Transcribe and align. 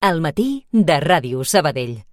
al 0.00 0.22
matí 0.24 0.66
de 0.72 0.96
Ràdio 0.98 1.44
Sabadell. 1.44 2.09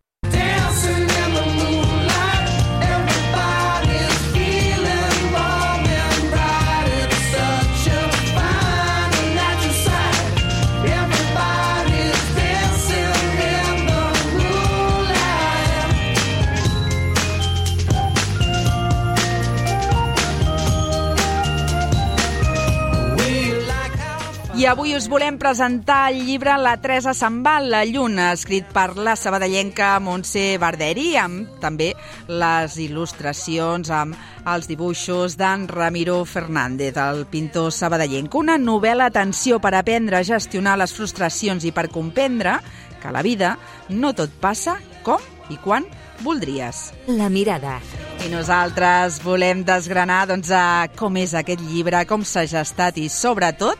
I 24.57 24.65
avui 24.65 24.95
us 24.97 25.05
volem 25.05 25.35
presentar 25.37 26.07
el 26.09 26.23
llibre 26.25 26.55
La 26.57 26.71
Teresa 26.81 27.11
se'n 27.13 27.43
va 27.45 27.59
la 27.61 27.83
lluna, 27.85 28.31
escrit 28.33 28.65
per 28.73 28.95
la 28.97 29.13
sabadellenca 29.13 29.91
Montse 30.01 30.55
Barderi, 30.57 31.11
amb 31.21 31.59
també 31.61 31.91
les 32.25 32.79
il·lustracions, 32.81 33.91
amb 33.93 34.17
els 34.49 34.65
dibuixos 34.65 35.37
d'en 35.37 35.67
Ramiro 35.69 36.23
Fernández, 36.25 36.97
el 36.97 37.27
pintor 37.29 37.69
sabadellenc. 37.69 38.33
Una 38.33 38.57
novel·la, 38.57 39.11
atenció, 39.13 39.61
per 39.61 39.75
aprendre 39.77 40.17
a 40.17 40.25
gestionar 40.25 40.73
les 40.81 40.97
frustracions 40.97 41.61
i 41.61 41.69
per 41.69 41.91
comprendre 41.93 42.57
que 42.97 43.11
a 43.11 43.13
la 43.13 43.21
vida 43.21 43.59
no 43.93 44.15
tot 44.17 44.33
passa 44.41 44.79
com 45.05 45.21
i 45.53 45.61
quan 45.61 45.85
voldries. 46.25 46.95
La 47.05 47.29
mirada. 47.29 47.77
I 48.25 48.33
nosaltres 48.33 49.21
volem 49.21 49.61
desgranar 49.61 50.25
doncs, 50.33 50.49
a 50.49 50.89
com 50.97 51.21
és 51.21 51.37
aquest 51.37 51.61
llibre, 51.69 52.01
com 52.09 52.25
s'ha 52.25 52.47
gestat 52.49 52.97
i, 52.97 53.05
sobretot, 53.13 53.77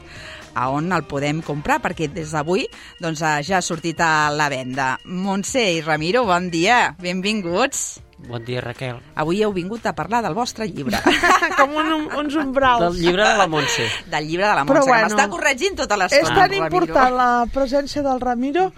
a 0.58 0.70
on 0.74 0.92
el 0.96 1.04
podem 1.06 1.42
comprar, 1.46 1.78
perquè 1.84 2.08
des 2.12 2.32
d'avui 2.34 2.66
doncs, 3.00 3.22
eh, 3.22 3.44
ja 3.46 3.58
ha 3.60 3.62
sortit 3.62 4.00
a 4.02 4.30
la 4.34 4.50
venda. 4.50 4.96
Montse 5.06 5.62
i 5.78 5.82
Ramiro, 5.86 6.26
bon 6.26 6.50
dia, 6.50 6.96
benvinguts. 7.00 8.02
Bon 8.18 8.42
dia, 8.44 8.62
Raquel. 8.66 8.98
Avui 9.14 9.44
heu 9.46 9.52
vingut 9.54 9.86
a 9.86 9.92
parlar 9.94 10.24
del 10.26 10.34
vostre 10.34 10.66
llibre, 10.66 10.98
com 11.60 11.76
un, 11.78 12.08
uns 12.18 12.34
umbrals. 12.42 12.82
Del 12.82 12.96
llibre 13.04 13.28
de 13.28 13.36
la 13.38 13.46
Montse. 13.48 13.86
del 14.10 14.26
llibre 14.28 14.48
de 14.48 14.56
la 14.58 14.64
Però 14.66 14.80
Montse, 14.82 14.90
bueno, 14.90 15.08
que 15.08 15.14
m'està 15.14 15.28
corregint 15.30 15.76
tota 15.78 15.94
És 15.94 16.02
l'estona. 16.02 16.34
tan 16.34 16.50
Ramiro. 16.50 16.66
important 16.66 17.16
la 17.16 17.30
presència 17.54 18.02
del 18.02 18.20
Ramiro 18.20 18.72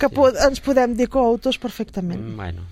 que 0.00 0.08
po 0.08 0.30
ens 0.32 0.60
podem 0.64 0.96
dir 0.96 1.10
coautors 1.12 1.58
perfectament. 1.60 2.22
Mm, 2.24 2.36
Bueno. 2.40 2.62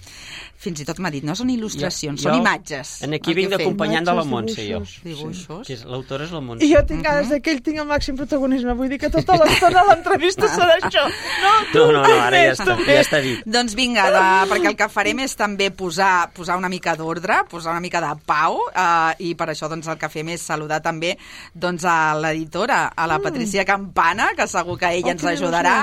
Fins 0.64 0.80
i 0.80 0.84
tot 0.88 0.98
m'ha 1.04 1.10
dit, 1.12 1.24
no 1.28 1.34
són 1.36 1.50
il·lustracions, 1.52 2.22
Jo- 2.22 2.30
són 2.30 2.38
imatges. 2.40 2.94
En 3.04 3.12
aquí 3.12 3.30
el 3.30 3.34
que 3.34 3.40
vinc 3.42 3.50
d'acompanyant 3.52 4.06
de 4.08 4.14
la 4.16 4.24
Montse, 4.24 4.64
jo. 4.64 4.80
dibuixos. 5.04 5.68
És 5.70 5.82
l'autora 5.84 6.24
és 6.24 6.32
la 6.32 6.40
Montse. 6.40 6.64
I 6.64 6.72
jo 6.72 6.80
tinc 6.88 7.04
ganes 7.04 7.28
de 7.28 7.40
que 7.44 7.52
ell 7.52 7.60
tingui 7.62 7.82
el 7.82 7.88
màxim 7.90 8.16
protagonisme. 8.16 8.72
Vull 8.78 8.88
dir 8.88 8.98
que 9.02 9.10
tota 9.12 9.36
l'estona 9.36 9.82
l'entrevista 9.90 10.48
serà 10.48 10.78
això. 10.80 11.04
No, 11.44 11.52
tu, 11.72 11.78
No, 11.84 11.90
no, 11.92 12.02
no, 12.08 12.14
ara 12.22 12.40
ja 12.46 12.52
està, 12.56 12.78
ja 12.86 13.00
està 13.02 13.20
dit. 13.20 13.42
Doncs 13.44 13.74
vinga, 13.76 14.06
de, 14.14 14.22
perquè 14.54 14.70
el 14.72 14.76
que 14.80 14.88
farem 14.88 15.20
és 15.26 15.36
també 15.36 15.68
posar, 15.70 16.30
posar 16.32 16.56
una 16.56 16.70
mica 16.72 16.96
d'ordre, 16.96 17.42
posar 17.50 17.72
una 17.76 17.82
mica 17.84 18.00
de 18.00 18.14
pau, 18.24 18.56
eh, 18.72 19.28
i 19.28 19.34
per 19.34 19.50
això 19.52 19.68
doncs, 19.68 19.86
el 19.92 19.98
que 20.00 20.08
fem 20.08 20.32
és 20.32 20.40
saludar 20.40 20.80
també 20.82 21.12
doncs, 21.52 21.84
a 21.84 22.14
l'editora, 22.16 22.86
a 22.96 23.06
la 23.10 23.18
Patricia 23.20 23.64
Campana, 23.68 24.30
que 24.36 24.46
segur 24.48 24.78
que 24.78 24.86
ella 24.94 25.02
Oh, 25.04 25.10
ens 25.10 25.24
ajudarà 25.24 25.74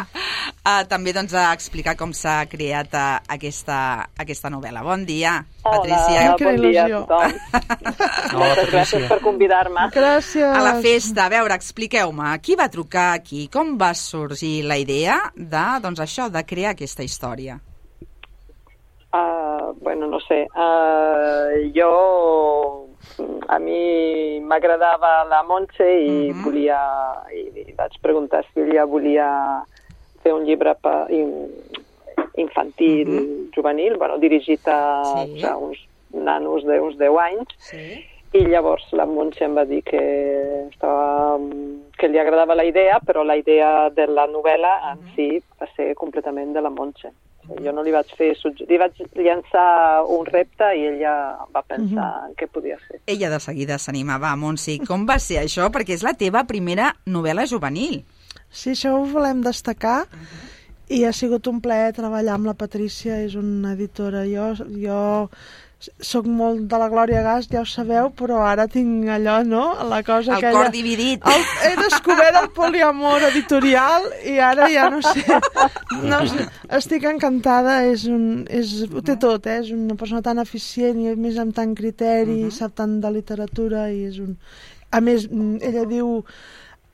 eh, 0.65 0.83
també 0.89 1.13
doncs, 1.13 1.33
a 1.37 1.51
explicar 1.53 1.95
com 1.99 2.11
s'ha 2.13 2.45
creat 2.49 2.93
eh, 2.97 3.19
aquesta, 3.37 4.07
aquesta 4.17 4.49
novel·la. 4.49 4.70
Bon 4.79 5.03
dia, 5.05 5.43
Patricia. 5.61 6.35
Quina 6.39 6.51
bon 6.55 6.61
dia 6.71 6.85
a 6.85 6.89
tothom. 6.89 7.33
Hola, 8.31 8.39
Moltes 8.39 8.69
gràcies 8.71 9.01
Patricia. 9.01 9.09
per 9.09 9.19
convidar-me. 9.25 9.89
Gràcies. 9.91 10.47
A 10.55 10.61
la 10.63 10.75
festa, 10.81 11.25
a 11.25 11.29
veure, 11.29 11.53
expliqueu-me, 11.59 12.39
qui 12.39 12.55
va 12.55 12.69
trucar 12.71 13.09
aquí? 13.17 13.49
Com 13.51 13.75
va 13.77 13.91
sorgir 13.93 14.63
la 14.63 14.77
idea 14.79 15.19
de, 15.35 15.65
doncs 15.83 15.99
això, 15.99 16.29
de 16.31 16.45
crear 16.47 16.71
aquesta 16.71 17.03
història? 17.03 17.59
Uh, 19.11 19.73
bueno, 19.83 20.07
no 20.07 20.19
sé. 20.23 20.47
Uh, 20.55 21.71
jo... 21.75 22.87
A 23.51 23.57
mi 23.59 24.39
m'agradava 24.39 25.25
la 25.27 25.41
Montse 25.43 25.83
i 25.83 26.31
Mhm. 26.31 26.43
volia... 26.45 26.79
I, 27.33 27.65
I 27.67 27.73
vaig 27.75 27.97
preguntar 28.01 28.45
si 28.53 28.61
ella 28.61 28.85
volia 28.85 29.27
fer 30.23 30.31
un 30.33 30.45
llibre 30.45 30.75
pa, 30.79 31.07
in, 31.09 31.49
infantil, 32.37 33.49
juvenil, 33.55 33.97
bueno, 33.97 34.17
dirigit 34.17 34.67
a, 34.67 35.03
Sí. 35.25 35.43
a 35.43 35.55
uns 35.57 35.77
nanos 36.13 36.63
d'uns 36.63 36.97
10 36.97 37.17
anys. 37.19 37.47
Sí. 37.57 38.03
I 38.33 38.45
llavors 38.47 38.85
la 38.95 39.05
Montse 39.05 39.43
em 39.43 39.55
va 39.57 39.65
dir 39.67 39.81
que, 39.83 39.99
estava, 40.71 41.37
que 41.99 42.07
li 42.07 42.19
agradava 42.19 42.55
la 42.55 42.63
idea, 42.63 42.99
però 43.03 43.25
la 43.27 43.35
idea 43.35 43.89
de 43.89 44.05
la 44.07 44.23
novel·la 44.27 44.91
en 44.93 45.01
si 45.15 45.41
va 45.59 45.67
ser 45.75 45.93
completament 45.99 46.53
de 46.55 46.61
la 46.63 46.69
Montse. 46.71 47.11
Jo 47.59 47.73
no 47.73 47.83
li 47.83 47.91
vaig 47.91 48.07
fer... 48.15 48.29
Li 48.69 48.77
vaig 48.77 48.95
llançar 49.17 50.03
un 50.07 50.25
repte 50.29 50.69
i 50.77 50.85
ella 50.93 51.13
va 51.51 51.63
pensar 51.67 52.27
en 52.29 52.35
què 52.37 52.47
podia 52.47 52.77
fer. 52.87 53.01
Ella 53.09 53.29
de 53.33 53.39
seguida 53.43 53.77
s'animava. 53.81 54.31
Montse, 54.37 54.77
com 54.87 55.03
va 55.09 55.17
ser 55.19 55.41
això? 55.41 55.67
Perquè 55.73 55.97
és 55.97 56.03
la 56.05 56.13
teva 56.13 56.45
primera 56.47 56.93
novel·la 57.07 57.47
juvenil. 57.49 58.03
Sí, 58.47 58.71
això 58.77 58.93
ho 58.95 59.03
volem 59.11 59.41
destacar. 59.43 60.05
I 60.91 61.03
ha 61.07 61.11
sigut 61.15 61.47
un 61.47 61.61
plaer 61.63 61.93
treballar 61.95 62.35
amb 62.35 62.51
la 62.51 62.57
Patrícia, 62.59 63.21
és 63.23 63.37
una 63.39 63.75
editora. 63.77 64.25
Jo, 64.27 64.51
jo 64.75 65.01
sóc 65.81 66.27
molt 66.29 66.67
de 66.69 66.77
la 66.77 66.89
Glòria 66.91 67.23
Gas, 67.25 67.47
ja 67.49 67.63
ho 67.63 67.65
sabeu, 67.65 68.11
però 68.13 68.41
ara 68.45 68.67
tinc 68.69 69.07
allò, 69.09 69.39
no? 69.47 69.63
La 69.89 70.01
cosa 70.05 70.35
El 70.35 70.37
aquella... 70.37 70.67
cor 70.67 70.73
dividit. 70.75 71.25
El, 71.25 71.45
he 71.65 71.71
descobert 71.79 72.37
el 72.43 72.49
poliamor 72.53 73.25
editorial 73.31 74.05
i 74.29 74.37
ara 74.37 74.69
ja 74.73 74.89
no 74.93 75.01
sé. 75.01 75.25
No 76.05 76.21
sé 76.29 76.45
estic 76.77 77.05
encantada, 77.09 77.81
és 77.89 78.05
un, 78.09 78.45
és, 78.49 78.71
ho 78.87 79.03
té 79.05 79.17
tot, 79.19 79.47
eh? 79.49 79.59
és 79.63 79.73
una 79.75 79.97
persona 79.99 80.21
tan 80.25 80.39
eficient 80.43 81.01
i 81.01 81.15
més 81.19 81.39
amb 81.41 81.55
tant 81.55 81.73
criteri, 81.77 82.45
sap 82.53 82.77
tant 82.79 82.99
de 83.03 83.11
literatura 83.17 83.89
i 83.91 84.05
és 84.11 84.21
un... 84.23 84.37
A 84.91 85.01
més, 85.03 85.27
ella 85.31 85.85
diu... 85.89 86.19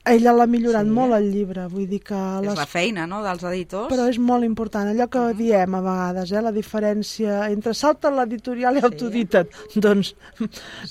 Ella 0.08 0.32
l'ha 0.32 0.46
millorat 0.46 0.86
Sí. 0.86 0.92
molt 0.94 1.12
el 1.14 1.26
llibre, 1.32 1.66
vull 1.68 1.86
dir 1.88 2.00
que... 2.02 2.14
És 2.14 2.46
Les... 2.48 2.56
la 2.58 2.66
feina, 2.66 3.06
no?, 3.06 3.22
dels 3.24 3.42
editors. 3.44 3.88
Però 3.92 4.06
és 4.08 4.18
molt 4.18 4.44
important, 4.46 4.88
allò 4.88 5.06
que 5.10 5.22
diem 5.38 5.74
a 5.74 5.80
vegades, 5.84 6.32
eh, 6.32 6.42
la 6.42 6.52
diferència 6.54 7.50
entre 7.50 7.74
salta 7.74 8.10
l'editorial 8.10 8.78
i 8.78 8.84
autodita't. 8.86 9.50
Doncs 9.84 10.14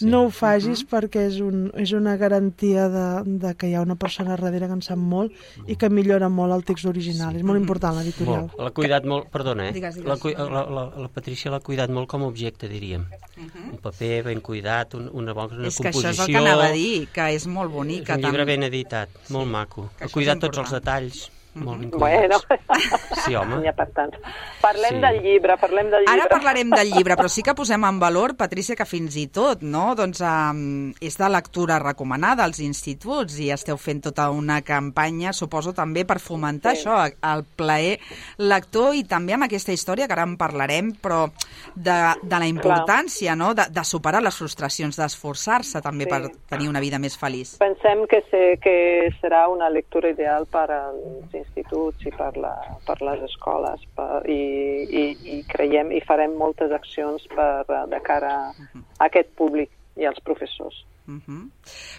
no 0.05 0.25
ho 0.25 0.29
facis 0.33 0.83
perquè 0.87 1.27
és, 1.31 1.39
un, 1.43 1.67
és 1.79 1.91
una 1.97 2.15
garantia 2.17 2.87
de, 2.93 3.07
de 3.45 3.53
que 3.57 3.69
hi 3.71 3.75
ha 3.77 3.81
una 3.81 3.95
persona 3.95 4.35
darrere 4.35 4.67
que 4.67 4.77
en 4.77 4.81
sap 4.85 4.99
molt 4.99 5.33
i 5.67 5.75
que 5.79 5.89
millora 5.89 6.29
molt 6.29 6.53
el 6.53 6.63
text 6.67 6.85
original. 6.89 7.35
És 7.35 7.43
molt 7.47 7.59
important 7.59 7.97
l'editorial. 7.97 8.49
L'ha 8.57 8.71
cuidat 8.75 9.05
molt, 9.07 9.29
perdona, 9.33 9.69
eh? 9.69 9.73
Digues, 9.77 9.95
digues. 10.01 10.23
La, 10.37 10.43
la, 10.49 10.65
la, 10.77 10.85
la 11.05 11.09
Patricia 11.13 11.51
l'ha 11.53 11.59
cuidat 11.63 11.89
molt 11.93 12.07
com 12.11 12.23
a 12.23 12.29
objecte, 12.29 12.67
diríem. 12.69 13.05
Un 13.37 13.77
paper 13.81 14.23
ben 14.25 14.39
cuidat, 14.41 14.95
un, 14.97 15.09
una 15.13 15.33
bona 15.37 15.67
és 15.67 15.77
que 15.77 15.89
composició. 15.91 16.09
això 16.09 16.13
és 16.13 16.19
el 16.25 16.31
que 16.33 16.39
anava 16.41 16.67
a 16.69 16.73
dir, 16.73 17.07
que 17.13 17.27
és 17.35 17.45
molt 17.47 17.69
És 17.69 17.75
bonica. 17.75 18.15
un 18.17 18.23
llibre 18.23 18.43
tant- 18.43 18.49
ben 18.49 18.63
editat, 18.67 19.06
molt 19.33 19.51
maco. 19.51 19.87
Ha 20.01 20.09
cuidat 20.13 20.41
tots 20.43 20.61
els 20.63 20.73
detalls, 20.77 21.23
molt 21.63 21.79
ben 21.81 21.91
Bueno. 21.91 22.37
Sí, 23.25 23.35
home. 23.35 23.67
ha 23.67 23.73
per 23.73 23.89
tant. 23.93 24.13
Parlem 24.61 24.95
Sí. 24.97 25.01
del 25.01 25.21
llibre, 25.23 25.57
parlem 25.57 25.89
del 25.91 26.05
llibre. 26.05 26.13
Ara 26.21 26.29
parlarem 26.29 26.69
del 26.69 26.91
llibre, 26.91 27.15
però 27.17 27.27
sí 27.29 27.43
que 27.43 27.53
posem 27.57 27.83
en 27.83 27.99
valor, 27.99 28.35
Patrícia, 28.37 28.75
que 28.75 28.85
fins 28.85 29.15
i 29.17 29.27
tot 29.27 29.61
no? 29.61 29.93
doncs, 29.95 30.21
um, 30.21 30.91
és 31.01 31.17
de 31.17 31.29
lectura 31.29 31.79
recomanada 31.79 32.43
als 32.43 32.59
instituts 32.59 33.37
i 33.39 33.49
esteu 33.51 33.77
fent 33.77 34.01
tota 34.07 34.29
una 34.31 34.61
campanya, 34.61 35.33
suposo 35.33 35.73
també 35.73 36.05
per 36.05 36.19
fomentar 36.19 36.75
Sí. 36.75 36.83
això, 36.85 37.05
el 37.33 37.43
plaer 37.55 37.99
lector 38.37 38.93
i 38.95 39.03
també 39.03 39.33
amb 39.33 39.43
aquesta 39.47 39.71
història 39.73 40.07
que 40.07 40.13
ara 40.13 40.23
en 40.23 40.37
parlarem, 40.37 40.93
però 41.01 41.27
de, 41.75 41.97
de 42.23 42.39
la 42.39 42.47
importància 42.47 43.35
no? 43.35 43.53
de, 43.53 43.63
de 43.69 43.83
superar 43.83 44.21
les 44.23 44.35
frustracions, 44.35 44.95
d'esforçar-se 44.97 45.81
també 45.81 46.05
Sí. 46.05 46.09
per 46.09 46.31
tenir 46.49 46.69
una 46.69 46.79
vida 46.79 46.99
més 46.99 47.17
feliç. 47.17 47.57
Pensem 47.57 48.05
que, 48.07 48.21
sé, 48.31 48.59
que 48.61 49.09
serà 49.21 49.47
una 49.49 49.69
lectura 49.69 50.09
ideal 50.09 50.45
per 50.45 50.69
als 50.71 51.33
instituts 51.47 52.05
i 52.05 52.11
per, 52.11 52.33
la, 52.37 52.53
per 52.85 52.99
les 53.01 53.23
escoles 53.27 53.81
per, 53.95 54.21
i, 54.29 54.41
i, 54.87 55.05
i 55.37 55.39
creiem 55.49 55.91
i 55.95 56.03
farem 56.05 56.35
moltes 56.37 56.71
accions 56.75 57.25
per, 57.33 57.63
de 57.65 58.01
cara 58.05 58.35
a 58.51 59.07
aquest 59.07 59.33
públic 59.39 59.73
i 59.97 60.05
als 60.05 60.19
professors. 60.23 60.83
Uh 61.07 61.21
-huh. 61.23 61.49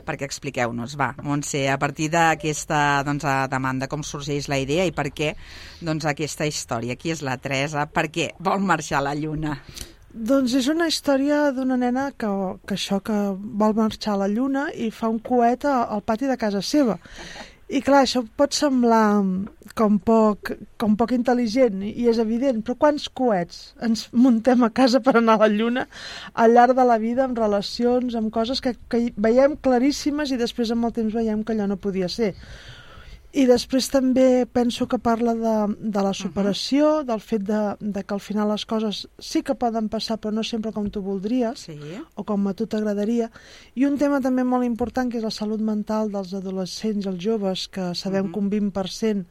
Perquè 0.04 0.24
expliqueu-nos, 0.24 0.96
va, 0.96 1.14
Montse, 1.22 1.68
a 1.70 1.78
partir 1.78 2.10
d'aquesta 2.10 3.02
doncs, 3.04 3.24
a 3.24 3.48
demanda, 3.48 3.88
com 3.88 4.02
sorgeix 4.02 4.48
la 4.48 4.58
idea 4.58 4.84
i 4.84 4.92
per 4.92 5.06
què 5.06 5.34
doncs, 5.80 6.04
aquesta 6.04 6.44
història? 6.44 6.96
Qui 6.96 7.10
és 7.10 7.22
la 7.22 7.38
Teresa? 7.38 7.86
Per 7.86 8.10
què 8.10 8.34
vol 8.38 8.60
marxar 8.60 8.98
a 8.98 9.02
la 9.02 9.14
Lluna? 9.14 9.62
Doncs 10.12 10.54
és 10.54 10.66
una 10.68 10.86
història 10.88 11.50
d'una 11.52 11.76
nena 11.76 12.12
que, 12.16 12.28
que 12.66 12.74
això, 12.74 13.00
que 13.00 13.36
vol 13.36 13.74
marxar 13.74 14.14
a 14.14 14.16
la 14.16 14.28
lluna 14.28 14.70
i 14.72 14.90
fa 14.90 15.08
un 15.08 15.18
coet 15.20 15.64
al 15.64 16.02
pati 16.02 16.26
de 16.26 16.36
casa 16.36 16.62
seva. 16.62 16.98
I 17.68 17.82
clar, 17.84 17.98
això 18.06 18.22
pot 18.40 18.54
semblar 18.56 19.20
com 19.76 19.98
poc, 20.00 20.54
com 20.80 20.94
poc 20.96 21.10
intel·ligent, 21.12 21.82
i 21.84 22.06
és 22.08 22.20
evident, 22.22 22.62
però 22.64 22.78
quants 22.84 23.10
coets 23.20 23.58
ens 23.84 24.06
muntem 24.16 24.64
a 24.64 24.70
casa 24.72 25.02
per 25.04 25.18
anar 25.18 25.34
a 25.36 25.42
la 25.42 25.50
lluna 25.52 25.84
al 26.32 26.56
llarg 26.56 26.78
de 26.78 26.86
la 26.88 26.96
vida, 27.02 27.26
amb 27.26 27.36
relacions, 27.36 28.16
amb 28.16 28.32
coses 28.32 28.64
que, 28.64 28.72
que 28.88 29.02
veiem 29.20 29.58
claríssimes 29.60 30.32
i 30.32 30.40
després 30.40 30.72
amb 30.72 30.88
el 30.88 30.96
temps 30.96 31.12
veiem 31.20 31.44
que 31.44 31.52
allò 31.52 31.68
no 31.68 31.76
podia 31.76 32.08
ser. 32.08 32.32
I 33.36 33.44
després 33.44 33.90
també 33.92 34.46
penso 34.48 34.86
que 34.88 34.96
parla 34.98 35.34
de, 35.36 35.54
de 35.78 36.02
la 36.02 36.14
superació, 36.16 37.02
del 37.04 37.20
fet 37.20 37.42
de, 37.44 37.58
de 37.78 38.02
que 38.02 38.14
al 38.16 38.22
final 38.24 38.48
les 38.48 38.64
coses 38.64 39.02
sí 39.20 39.42
que 39.44 39.54
poden 39.54 39.90
passar, 39.92 40.16
però 40.16 40.32
no 40.32 40.42
sempre 40.42 40.72
com 40.72 40.88
tu 40.88 41.02
voldries, 41.04 41.66
Sí. 41.68 41.76
o 42.16 42.24
com 42.24 42.48
a 42.48 42.54
tu 42.56 42.66
t'agradaria. 42.66 43.28
I 43.76 43.84
un 43.84 43.98
tema 44.00 44.22
també 44.24 44.44
molt 44.48 44.64
important, 44.64 45.10
que 45.12 45.20
és 45.20 45.26
la 45.28 45.30
salut 45.34 45.60
mental 45.60 46.08
dels 46.10 46.32
adolescents 46.32 47.04
i 47.04 47.08
els 47.12 47.20
joves, 47.20 47.68
que 47.68 47.90
sabem 47.94 48.32
que 48.32 48.40
un 48.40 48.48
20% 48.48 49.26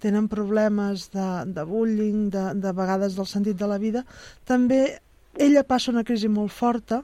tenen 0.00 0.28
problemes 0.30 1.10
de, 1.10 1.28
de 1.50 1.64
bullying, 1.66 2.30
de, 2.30 2.54
de 2.54 2.72
vegades 2.72 3.18
del 3.18 3.26
sentit 3.26 3.58
de 3.58 3.66
la 3.66 3.78
vida, 3.82 4.06
també 4.46 5.00
ella 5.38 5.62
passa 5.66 5.90
una 5.90 6.04
crisi 6.06 6.28
molt 6.30 6.50
forta 6.54 7.02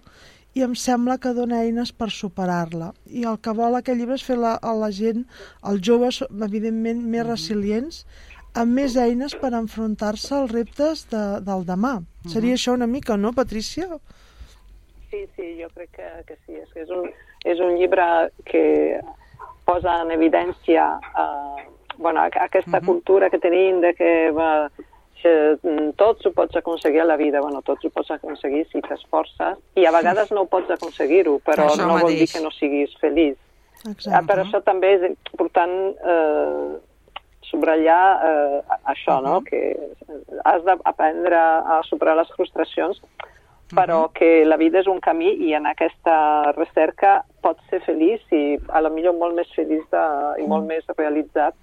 i 0.57 0.63
em 0.65 0.73
sembla 0.75 1.19
que 1.21 1.35
dona 1.37 1.59
eines 1.67 1.91
per 1.93 2.09
superar-la. 2.11 2.93
I 3.13 3.27
el 3.29 3.37
que 3.45 3.53
vol 3.53 3.77
aquest 3.77 3.99
llibre 4.01 4.17
és 4.17 4.25
fer 4.25 4.39
la, 4.41 4.55
a 4.57 4.73
la 4.73 4.89
gent, 4.95 5.27
els 5.69 5.83
joves, 5.85 6.23
evidentment, 6.33 7.03
més 7.13 7.27
resilients, 7.29 7.99
amb 8.57 8.73
més 8.81 8.97
eines 8.97 9.35
per 9.37 9.51
enfrontar-se 9.59 10.33
als 10.39 10.55
reptes 10.57 11.05
de, 11.13 11.25
del 11.45 11.67
demà. 11.69 11.99
Seria 12.33 12.57
això 12.57 12.73
una 12.73 12.89
mica, 12.89 13.19
no, 13.21 13.35
Patrícia? 13.37 13.91
Sí, 15.11 15.27
sí, 15.37 15.51
jo 15.61 15.69
crec 15.75 15.93
que, 15.99 16.09
que 16.31 16.39
sí. 16.47 16.57
És, 16.63 16.73
que 16.73 16.87
és, 16.87 16.91
un, 16.91 17.11
és 17.53 17.61
un 17.61 17.77
llibre 17.77 18.07
que 18.49 18.65
posa 19.69 20.01
en 20.07 20.11
evidència 20.17 20.89
eh, 20.97 21.67
bueno, 21.99 22.21
aqu- 22.25 22.43
aquesta 22.49 22.81
cultura 22.85 23.29
que 23.31 23.39
tenim 23.43 23.81
de 23.85 23.93
que 23.99 24.11
va, 24.37 24.71
que 25.23 25.33
mm, 25.63 25.93
tot 26.01 26.25
ho 26.27 26.33
pots 26.37 26.57
aconseguir 26.57 27.01
a 27.03 27.09
la 27.09 27.17
vida. 27.17 27.41
Bueno, 27.41 27.63
tot 27.63 27.85
ho 27.85 27.91
pots 27.91 28.11
aconseguir 28.15 28.67
si 28.71 28.83
t'esforces 28.85 29.59
i 29.77 29.87
a 29.87 29.93
vegades 29.95 30.31
no 30.31 30.45
ho 30.45 30.51
pots 30.51 30.71
aconseguir-ho, 30.71 31.39
però 31.47 31.69
Això 31.71 31.87
no 31.87 31.97
vol 31.97 32.11
dir 32.11 32.21
mateix. 32.23 32.35
que 32.35 32.45
no 32.45 32.51
siguis 32.55 32.97
feliç. 33.01 33.37
Ah, 33.85 33.91
Exacte. 33.93 34.27
per 34.27 34.39
això 34.43 34.63
també 34.65 34.93
és 34.97 35.03
important 35.11 35.75
eh, 36.15 36.77
subratllar 37.51 38.05
eh, 38.29 38.61
això, 38.93 39.21
no? 39.23 39.41
que 39.47 39.77
has 40.45 40.65
d'aprendre 40.65 41.39
a 41.39 41.81
superar 41.87 42.17
les 42.17 42.31
frustracions, 42.35 43.01
però 43.75 44.09
que 44.15 44.45
la 44.47 44.57
vida 44.57 44.79
és 44.81 44.87
un 44.87 45.01
camí 45.03 45.33
i 45.43 45.53
en 45.55 45.67
aquesta 45.67 46.53
recerca 46.57 47.25
pots 47.43 47.63
ser 47.71 47.81
feliç 47.83 48.23
i 48.31 48.59
a 48.69 48.81
lo 48.81 48.91
millor 48.95 49.17
molt 49.19 49.35
més 49.35 49.51
feliç 49.55 49.83
de, 49.91 50.03
i 50.43 50.47
molt 50.47 50.67
més 50.67 50.87
realitzat 50.97 51.55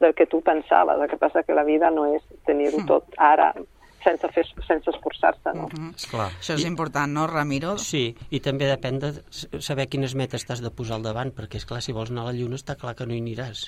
del 0.00 0.14
que 0.14 0.26
tu 0.26 0.42
pensaves. 0.42 1.00
El 1.00 1.08
que 1.08 1.16
passa 1.16 1.42
que 1.42 1.54
la 1.54 1.64
vida 1.64 1.90
no 1.90 2.06
és 2.14 2.22
tenir-ho 2.46 2.84
tot 2.86 3.04
ara 3.16 3.52
sense, 4.06 4.28
fer, 4.30 4.44
sense 4.62 4.86
esforçar-se, 4.92 5.50
no? 5.56 5.64
Esclar. 5.96 6.28
Això 6.38 6.54
és 6.54 6.62
important, 6.68 7.10
no, 7.10 7.24
Ramiro? 7.26 7.72
Sí, 7.82 8.12
i 8.30 8.38
també 8.38 8.68
depèn 8.70 9.00
de 9.02 9.08
saber 9.58 9.88
quines 9.90 10.14
metes 10.14 10.44
t'has 10.46 10.60
de 10.62 10.70
posar 10.70 11.00
al 11.00 11.02
davant, 11.02 11.32
perquè, 11.34 11.58
és 11.58 11.66
clar 11.66 11.80
si 11.82 11.90
vols 11.96 12.12
anar 12.12 12.22
a 12.22 12.28
la 12.28 12.34
Lluna 12.36 12.54
està 12.54 12.76
clar 12.78 12.94
que 12.94 13.02
no 13.08 13.16
hi 13.16 13.18
aniràs, 13.18 13.64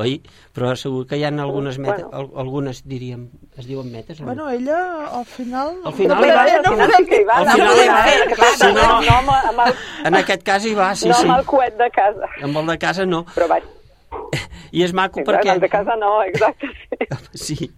oi? 0.00 0.14
Però 0.56 0.70
segur 0.80 1.02
que 1.10 1.18
hi 1.20 1.26
ha 1.26 1.28
algunes 1.28 1.76
metes, 1.76 2.00
Bueno. 2.06 2.16
al, 2.16 2.30
algunes, 2.46 2.80
diríem, 2.88 3.26
es 3.58 3.68
diuen 3.68 3.92
metes? 3.92 4.22
no? 4.22 4.30
Bueno, 4.32 4.48
ella, 4.48 4.80
al 5.20 5.26
final... 5.26 5.76
Al 5.84 5.92
final 5.92 6.16
no, 6.16 6.24
hi 6.24 6.32
va. 6.32 7.04
que 7.04 7.20
hi 7.20 7.24
va. 7.28 7.34
Al 7.42 7.44
no 7.44 7.52
final 7.52 7.76
hi 7.84 7.88
va. 7.92 8.34
clar, 8.40 8.52
Si 8.56 8.72
no- 8.72 9.00
no, 9.04 9.36
amb, 9.52 9.60
el, 9.66 9.74
En 10.06 10.14
aquest 10.22 10.42
cas 10.48 10.64
hi 10.64 10.72
va, 10.72 10.94
sí, 10.96 11.08
no 11.12 11.14
sí. 11.20 11.28
amb 11.28 11.38
el 11.40 11.44
coet 11.44 11.76
de 11.76 11.90
casa. 11.90 12.32
Amb 12.42 12.56
el 12.56 12.66
de 12.72 12.78
casa 12.78 13.04
no. 13.04 13.26
Però 13.36 13.48
vaig, 13.52 13.68
I 14.74 14.82
és 14.82 14.94
maco 14.96 15.20
exacte, 15.22 15.38
perquè... 15.38 15.54
el 15.54 15.60
de 15.62 15.68
casa 15.70 15.94
no, 16.00 16.16
exacte, 16.26 16.70
sí. 16.90 17.54
Sí, 17.54 17.70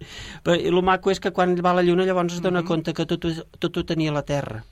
però 0.45 0.57
el 0.57 0.81
maco 0.87 1.13
és 1.13 1.21
que 1.21 1.33
quan 1.37 1.53
va 1.61 1.75
a 1.75 1.81
la 1.81 1.85
Lluna 1.85 2.07
llavors 2.09 2.39
es 2.39 2.45
dona 2.45 2.65
compte 2.65 2.95
que 2.97 3.05
tot, 3.05 3.27
tot 3.61 3.77
ho 3.77 3.85
tenia 3.85 4.15
a 4.15 4.17
la 4.17 4.25
Terra. 4.25 4.63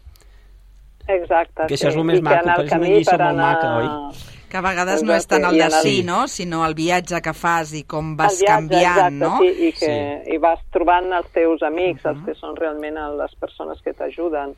Exacte. 1.06 1.66
Que 1.68 1.76
això 1.76 1.90
és 1.90 1.94
sí. 1.94 2.00
el 2.00 2.06
més 2.08 2.20
I 2.20 2.22
que 2.22 2.28
maco, 2.30 2.46
perquè 2.48 2.64
és 2.64 2.78
una 2.78 2.88
lliçó 2.94 3.18
molt 3.18 3.26
anar- 3.28 3.50
maca, 3.50 3.74
oi? 3.82 4.32
Que 4.48 4.60
a 4.60 4.62
vegades 4.62 5.02
no 5.02 5.12
és 5.12 5.24
Exacte, 5.24 5.42
tant 5.42 5.50
el 5.50 5.58
de 5.58 5.82
sí, 5.82 5.94
no? 6.06 6.18
sinó 6.30 6.60
el 6.64 6.76
viatge 6.78 7.20
que 7.20 7.32
fas 7.34 7.72
i 7.74 7.82
com 7.90 8.12
vas 8.16 8.38
el 8.38 8.44
viatge, 8.46 8.52
canviant, 8.54 8.92
exacte, 8.94 9.16
no? 9.18 9.32
Sí, 9.42 9.48
i, 9.66 9.72
que, 9.80 9.94
i 10.30 10.38
vas 10.38 10.60
trobant 10.72 11.10
els 11.12 11.32
teus 11.34 11.64
amics, 11.66 12.06
els 12.06 12.20
que 12.24 12.36
són 12.38 12.54
realment 12.56 13.00
les 13.18 13.34
persones 13.42 13.82
que 13.82 13.92
t'ajuden, 13.98 14.54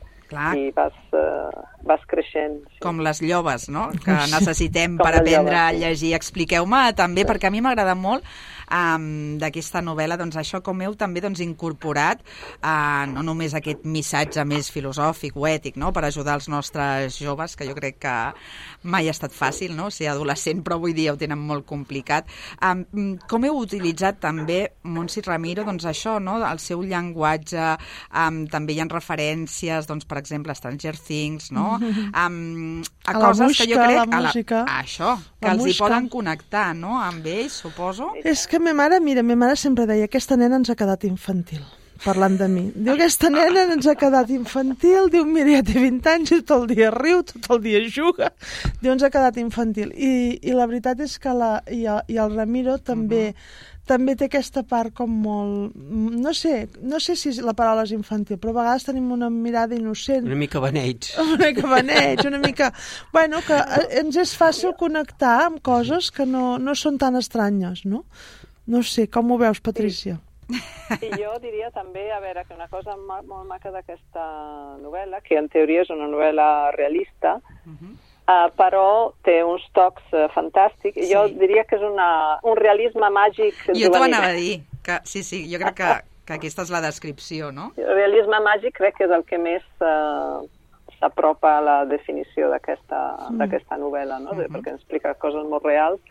i 0.55 0.69
vas, 0.75 0.93
uh, 1.17 1.65
vas 1.89 2.03
creixent. 2.09 2.59
Sí. 2.75 2.81
Com 2.83 3.01
les 3.05 3.23
lloves, 3.23 3.69
no? 3.73 3.87
Que 4.05 4.19
necessitem 4.33 4.99
per 4.99 5.13
aprendre 5.15 5.57
a 5.57 5.71
lloves, 5.71 5.79
sí. 5.79 5.83
llegir. 5.85 6.13
Expliqueu-me 6.17 6.83
també, 6.97 7.25
perquè 7.27 7.49
a 7.49 7.53
mi 7.53 7.63
m'agrada 7.65 7.95
molt 7.97 8.25
um, 8.71 9.37
d'aquesta 9.41 9.81
novel·la, 9.85 10.17
doncs 10.19 10.37
això 10.39 10.61
com 10.65 10.81
heu 10.83 10.95
també 10.99 11.21
doncs, 11.23 11.41
incorporat 11.43 12.21
uh, 12.59 13.05
no 13.11 13.23
només 13.25 13.55
aquest 13.57 13.85
missatge 13.87 14.43
més 14.47 14.69
filosòfic 14.73 15.37
o 15.37 15.47
ètic, 15.49 15.77
no?, 15.79 15.91
per 15.95 16.05
ajudar 16.07 16.37
els 16.39 16.49
nostres 16.51 17.19
joves, 17.21 17.55
que 17.57 17.67
jo 17.67 17.75
crec 17.77 17.99
que 18.03 18.15
mai 18.87 19.07
ha 19.07 19.15
estat 19.15 19.35
fàcil, 19.35 19.75
no?, 19.77 19.89
ser 19.93 20.11
adolescent, 20.11 20.63
però 20.65 20.77
avui 20.79 20.95
dia 20.97 21.13
ho 21.13 21.19
tenen 21.19 21.39
molt 21.39 21.67
complicat. 21.69 22.27
Um, 22.63 23.17
com 23.29 23.47
heu 23.47 23.61
utilitzat 23.63 24.21
també, 24.23 24.59
Montse 24.87 25.23
Ramiro, 25.25 25.65
doncs 25.67 25.87
això, 25.89 26.17
no?, 26.23 26.37
el 26.47 26.61
seu 26.63 26.83
llenguatge, 26.83 27.73
um, 28.11 28.43
també 28.51 28.75
hi 28.75 28.81
ha 28.83 28.87
referències, 28.87 29.87
doncs, 29.89 30.05
per 30.07 30.21
exemple, 30.21 30.53
a 30.53 30.59
Stranger 30.59 30.95
Things, 30.97 31.51
no?, 31.55 31.76
um, 32.27 32.81
a, 33.05 33.11
A 33.11 33.17
la 33.17 33.25
coses 33.27 33.57
que 33.57 33.67
jo 33.69 33.77
música, 33.77 33.85
crec... 33.85 33.97
la 33.97 34.03
a 34.03 34.21
música. 34.21 34.61
a 34.67 34.77
això, 34.83 35.15
que 35.39 35.47
La 35.47 35.53
els 35.55 35.63
hi 35.63 35.67
música. 35.71 35.85
poden 35.87 36.09
connectar, 36.09 36.67
no?, 36.75 36.97
amb 37.01 37.25
ells, 37.25 37.61
suposo. 37.63 38.11
És 38.23 38.47
que 38.47 38.59
ma 38.59 38.73
mare, 38.73 38.99
mira, 38.99 39.23
ma 39.23 39.35
mare 39.35 39.55
sempre 39.55 39.85
deia 39.89 40.05
aquesta 40.09 40.37
nena 40.37 40.55
ens 40.61 40.69
ha 40.69 40.75
quedat 40.75 41.03
infantil, 41.07 41.61
parlant 42.03 42.35
de 42.37 42.47
mi. 42.47 42.65
Diu, 42.75 42.93
aquesta 42.93 43.29
nena 43.33 43.63
ens 43.73 43.87
ha 43.89 43.95
quedat 43.97 44.29
infantil, 44.29 45.07
diu, 45.13 45.25
mira, 45.25 45.57
ja 45.57 45.63
té 45.65 45.79
20 45.81 46.11
anys 46.13 46.31
i 46.35 46.41
tot 46.43 46.61
el 46.63 46.67
dia 46.75 46.91
riu, 46.93 47.23
tot 47.25 47.47
el 47.55 47.61
dia 47.63 47.81
juga. 47.89 48.29
Diu, 48.81 48.91
ens 48.93 49.03
ha 49.03 49.09
quedat 49.13 49.37
infantil. 49.41 49.89
I, 49.95 50.37
i 50.41 50.53
la 50.53 50.67
veritat 50.69 50.99
és 51.01 51.17
que 51.19 51.33
la, 51.33 51.55
i, 51.73 51.85
el, 51.89 52.03
i 52.13 52.19
el 52.21 52.35
Ramiro 52.37 52.77
també, 52.77 53.31
també 53.87 54.15
té 54.19 54.27
aquesta 54.27 54.63
part 54.67 54.93
com 54.97 55.11
molt... 55.23 55.75
No 55.77 56.33
sé, 56.37 56.67
no 56.83 56.99
sé 57.03 57.15
si 57.19 57.33
la 57.43 57.55
paraula 57.57 57.85
és 57.87 57.93
infantil, 57.95 58.39
però 58.41 58.53
a 58.53 58.59
vegades 58.59 58.87
tenim 58.87 59.09
una 59.15 59.29
mirada 59.33 59.77
innocent 59.77 60.27
Una 60.27 60.39
mica 60.39 60.61
beneits. 60.63 61.15
una 61.23 61.39
mica 61.41 61.67
beneig, 61.71 62.25
una 62.27 62.41
mica... 62.43 62.71
Bueno, 63.13 63.41
que 63.47 63.57
eh, 63.57 63.87
ens 64.03 64.19
és 64.23 64.35
fàcil 64.37 64.75
connectar 64.79 65.37
amb 65.47 65.63
coses 65.63 66.11
que 66.11 66.27
no, 66.27 66.57
no 66.61 66.75
són 66.75 66.99
tan 67.01 67.19
estranyes, 67.19 67.85
no? 67.85 68.03
No 68.67 68.83
sé, 68.83 69.07
com 69.07 69.31
ho 69.31 69.39
veus, 69.39 69.63
Patrícia? 69.63 70.19
I 70.47 71.09
jo 71.19 71.33
diria 71.43 71.69
també, 71.75 72.05
a 72.15 72.21
veure, 72.23 72.45
que 72.47 72.55
una 72.55 72.69
cosa 72.71 72.95
molt 72.95 73.47
maca 73.49 73.71
d'aquesta 73.73 74.23
novel·la, 74.79 75.19
que 75.25 75.35
en 75.39 75.49
teoria 75.51 75.83
és 75.83 75.91
una 75.91 76.07
novel·la 76.07 76.47
realista, 76.75 77.35
uh, 77.67 77.89
però 78.27 79.13
té 79.23 79.39
uns 79.47 79.63
tocs 79.77 80.03
uh, 80.11 80.27
fantàstics. 80.33 80.99
Sí. 80.99 81.07
Jo 81.13 81.27
diria 81.31 81.63
que 81.67 81.77
és 81.79 81.85
una, 81.87 82.09
un 82.43 82.59
realisme 82.59 83.09
màgic 83.13 83.55
Jo 83.71 83.91
t'ho 83.93 84.03
anava 84.03 84.33
a 84.33 84.37
dir, 84.37 84.59
que 84.83 84.99
sí, 85.07 85.23
sí, 85.23 85.45
jo 85.51 85.61
crec 85.63 85.79
que, 85.79 85.95
que 86.27 86.37
aquesta 86.37 86.67
és 86.67 86.73
la 86.73 86.83
descripció, 86.83 87.53
no? 87.55 87.71
El 87.79 87.95
realisme 87.95 88.41
màgic 88.43 88.75
crec 88.81 88.99
que 88.99 89.07
és 89.07 89.15
el 89.15 89.23
que 89.27 89.39
més 89.39 89.65
uh, 89.79 90.43
s'apropa 90.99 91.57
a 91.57 91.63
la 91.63 91.77
definició 91.85 92.51
d'aquesta 92.51 93.01
d'aquesta 93.39 93.79
novel·la, 93.79 94.19
no? 94.23 94.35
Mhm. 94.35 94.55
perquè 94.55 94.75
explica 94.75 95.15
coses 95.15 95.45
molt 95.47 95.63
reals, 95.65 96.01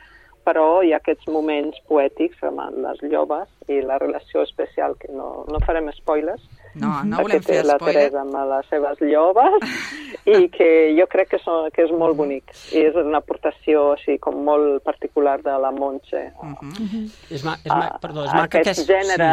però 0.46 0.82
hi 0.84 0.92
ha 0.94 1.00
aquests 1.02 1.26
moments 1.28 1.78
poètics 1.90 2.42
amb 2.46 2.78
les 2.84 3.00
joves 3.10 3.48
i 3.68 3.80
la 3.82 3.98
relació 3.98 4.44
especial, 4.46 4.94
que 5.00 5.10
no, 5.12 5.44
no 5.50 5.60
farem 5.66 5.90
spoilers, 5.98 6.44
No, 6.76 6.90
no 7.08 7.16
que 7.16 7.22
volem 7.24 7.42
fer 7.46 7.62
la 7.64 7.76
spoiler. 7.78 7.94
Teresa 8.10 8.20
amb 8.20 8.34
les 8.50 8.66
seves 8.68 8.98
lloves 9.00 9.70
i 10.36 10.48
que 10.52 10.68
jo 10.98 11.06
crec 11.08 11.30
que, 11.32 11.38
són, 11.40 11.70
que 11.72 11.86
és 11.86 11.92
molt 11.96 12.16
bonic 12.18 12.52
i 12.76 12.82
és 12.90 12.98
una 13.00 13.22
aportació 13.24 13.92
així 13.94 14.18
com 14.20 14.42
molt 14.44 14.82
particular 14.84 15.38
de 15.42 15.56
la 15.62 15.70
Montse 15.72 16.26
Mhm. 16.42 17.08
És, 17.30 17.42
ma, 17.44 17.56
és, 17.64 17.72
ma, 17.72 17.86
a- 17.94 17.98
perdó, 18.02 18.24
és 18.28 18.32
maca 18.34 18.60
aquest 18.60 18.74
aquest... 18.74 18.88
gènere 18.90 19.30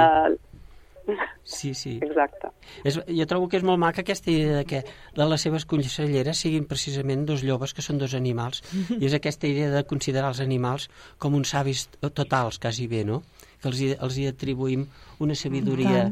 Sí, 1.44 1.74
sí. 1.74 2.00
sí. 2.00 2.00
exacte 2.08 2.48
És, 2.88 2.96
jo 3.12 3.26
trobo 3.28 3.50
que 3.52 3.58
és 3.60 3.64
molt 3.68 3.82
maca 3.82 4.06
aquesta 4.06 4.32
idea 4.32 4.62
de 4.62 4.64
que 4.70 4.80
de 5.18 5.26
les 5.28 5.42
seves 5.44 5.66
conselleres 5.68 6.40
siguin 6.40 6.64
precisament 6.70 7.26
dos 7.28 7.44
llobes 7.44 7.74
que 7.76 7.84
són 7.84 8.00
dos 8.00 8.14
animals 8.16 8.62
i 8.96 9.02
és 9.10 9.16
aquesta 9.18 9.50
idea 9.52 9.68
de 9.74 9.84
considerar 9.90 10.30
els 10.32 10.40
animals 10.40 10.88
com 11.20 11.36
uns 11.36 11.52
savis 11.52 11.90
totals, 12.00 12.56
quasi 12.64 12.88
bé, 12.88 13.04
no? 13.04 13.20
Que 13.60 13.68
els 13.68 13.82
els 14.00 14.18
hi 14.18 14.30
atribuïm 14.32 14.88
una 15.20 15.36
sabidoria 15.36 16.08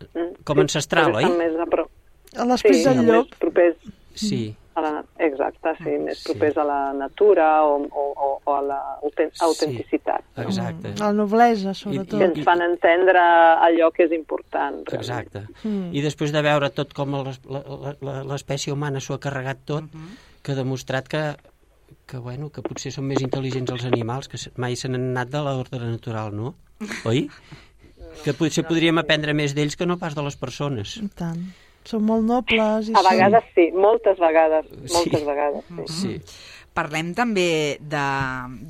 Mm. 0.00 0.29
Com 0.44 0.58
ancestral, 0.60 1.10
estan 1.16 1.32
oi? 1.32 1.38
més 1.38 1.58
a 1.60 1.66
prop 1.66 1.90
A 2.36 2.44
l'esperit 2.46 2.82
sí, 2.82 2.88
del 2.88 3.06
llop. 3.06 3.26
més 3.30 3.38
propers 3.38 3.76
Sí, 4.14 4.54
a 4.74 4.80
la, 4.82 5.04
exacte, 5.18 5.72
sí, 5.78 5.90
més 6.02 6.18
Sí. 6.18 6.24
propers 6.28 6.56
a 6.58 6.64
la 6.64 6.92
natura 6.92 7.64
o, 7.64 7.76
o, 7.84 8.04
o, 8.26 8.28
o 8.44 8.54
a 8.56 8.62
la 8.62 8.78
auten- 9.02 9.30
Sí. 9.32 9.44
autenticitat. 9.44 10.22
no? 10.36 10.42
exacte. 10.42 10.94
La 10.98 11.12
noblesa, 11.12 11.68
Que 11.70 11.74
sobretot. 11.74 12.20
ens 12.20 12.44
fan 12.44 12.60
entendre 12.62 13.18
allò 13.20 13.90
que 13.92 14.04
és 14.04 14.12
important. 14.12 14.82
realment. 14.86 14.94
Exacte. 15.00 15.42
Mm. 15.64 15.94
I 15.94 16.00
després 16.02 16.32
de 16.32 16.42
veure 16.42 16.70
tot 16.70 16.92
com 16.92 17.10
l'es- 17.22 17.40
la- 17.46 17.62
la- 17.66 17.96
la- 18.00 18.24
l'espècie 18.24 18.72
humana 18.72 19.00
s'ho 19.00 19.14
ha 19.14 19.20
carregat 19.20 19.58
tot, 19.64 19.84
que 20.42 20.52
ha 20.52 20.54
demostrat 20.54 21.06
que, 21.08 21.36
que, 22.06 22.18
bueno, 22.18 22.50
que 22.50 22.62
potser 22.62 22.90
són 22.92 23.04
més 23.06 23.20
intel·ligents 23.22 23.70
els 23.70 23.84
animals, 23.84 24.28
que 24.28 24.38
mai 24.56 24.74
se 24.76 24.88
n'han 24.88 25.10
anat 25.16 25.28
de 25.30 25.38
l'ordre 25.38 25.78
natural, 25.86 26.34
no? 26.34 26.54
Oi? 27.04 27.28
Que 28.24 28.34
potser 28.36 28.66
podríem 28.68 28.98
aprendre 29.00 29.32
més 29.36 29.54
d'ells 29.56 29.76
que 29.80 29.86
no 29.88 29.96
pas 30.00 30.14
de 30.14 30.22
les 30.26 30.36
persones. 30.36 30.96
I 31.00 31.08
tant. 31.16 31.40
Són 31.88 32.02
molt 32.04 32.26
nobles 32.28 32.90
i 32.90 32.92
A 32.92 33.00
són... 33.00 33.08
vegades 33.14 33.46
sí, 33.56 33.70
moltes 33.72 34.18
vegades, 34.20 34.66
Sí. 34.84 34.92
moltes 34.98 35.24
vegades, 35.24 35.64
sí. 35.88 35.94
Sí. 36.00 36.14
Parlem 36.72 37.08
també 37.18 37.78
de, 37.82 38.02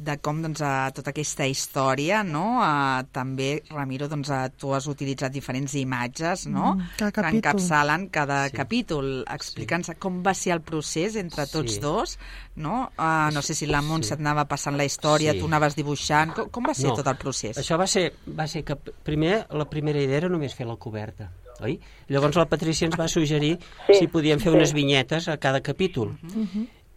de 0.01 0.15
com 0.25 0.39
doncs, 0.41 0.63
a, 0.65 0.89
tota 0.97 1.11
aquesta 1.13 1.45
història, 1.47 2.23
no? 2.25 2.59
A, 2.65 3.05
també, 3.13 3.63
Ramiro, 3.69 4.09
doncs, 4.09 4.31
a, 4.33 4.39
tu 4.49 4.73
has 4.75 4.87
utilitzat 4.89 5.31
diferents 5.35 5.75
imatges 5.77 6.47
no? 6.49 6.77
Mm, 6.79 6.87
cada 6.97 7.11
que 7.11 7.21
capítol. 7.21 7.37
encapçalen 7.37 8.07
cada 8.09 8.39
Sí. 8.49 8.57
capítol. 8.57 9.11
Explica'ns 9.29 9.93
com 10.01 10.23
va 10.25 10.33
ser 10.35 10.55
el 10.57 10.63
procés 10.63 11.17
entre 11.21 11.47
tots 11.47 11.75
Sí. 11.75 11.81
dos, 11.81 12.19
no? 12.57 12.91
Uh, 12.99 13.29
no 13.35 13.43
sé 13.43 13.55
si 13.55 13.67
la 13.67 13.83
Montse 13.83 14.09
Sí. 14.09 14.15
et 14.15 14.21
anava 14.21 14.47
passant 14.49 14.77
la 14.77 14.85
història, 14.89 15.33
Sí. 15.35 15.41
tu 15.41 15.47
anaves 15.47 15.77
dibuixant... 15.77 16.33
Com, 16.35 16.49
com 16.49 16.65
va 16.73 16.75
ser 16.75 16.89
No, 16.89 16.97
tot 16.97 17.07
el 17.07 17.17
procés? 17.21 17.59
Això 17.59 17.77
va 17.79 17.87
ser, 17.87 18.15
va 18.27 18.47
ser 18.49 18.65
que 18.65 18.77
primer 18.77 19.47
la 19.51 19.69
primera 19.69 20.01
idea 20.01 20.17
era 20.25 20.29
només 20.33 20.55
fer 20.55 20.67
la 20.67 20.77
coberta, 20.77 21.31
oi? 21.61 21.79
Llavors 22.09 22.37
la 22.37 22.47
Patrícia 22.49 22.87
ens 22.89 22.97
va 22.99 23.07
suggerir 23.09 23.59
Sí, 23.87 23.95
si 24.01 24.07
podíem 24.09 24.41
fer 24.41 24.51
sí. 24.53 24.57
unes 24.57 24.73
vinyetes 24.73 25.29
a 25.29 25.37
cada 25.37 25.61
capítol. 25.61 26.17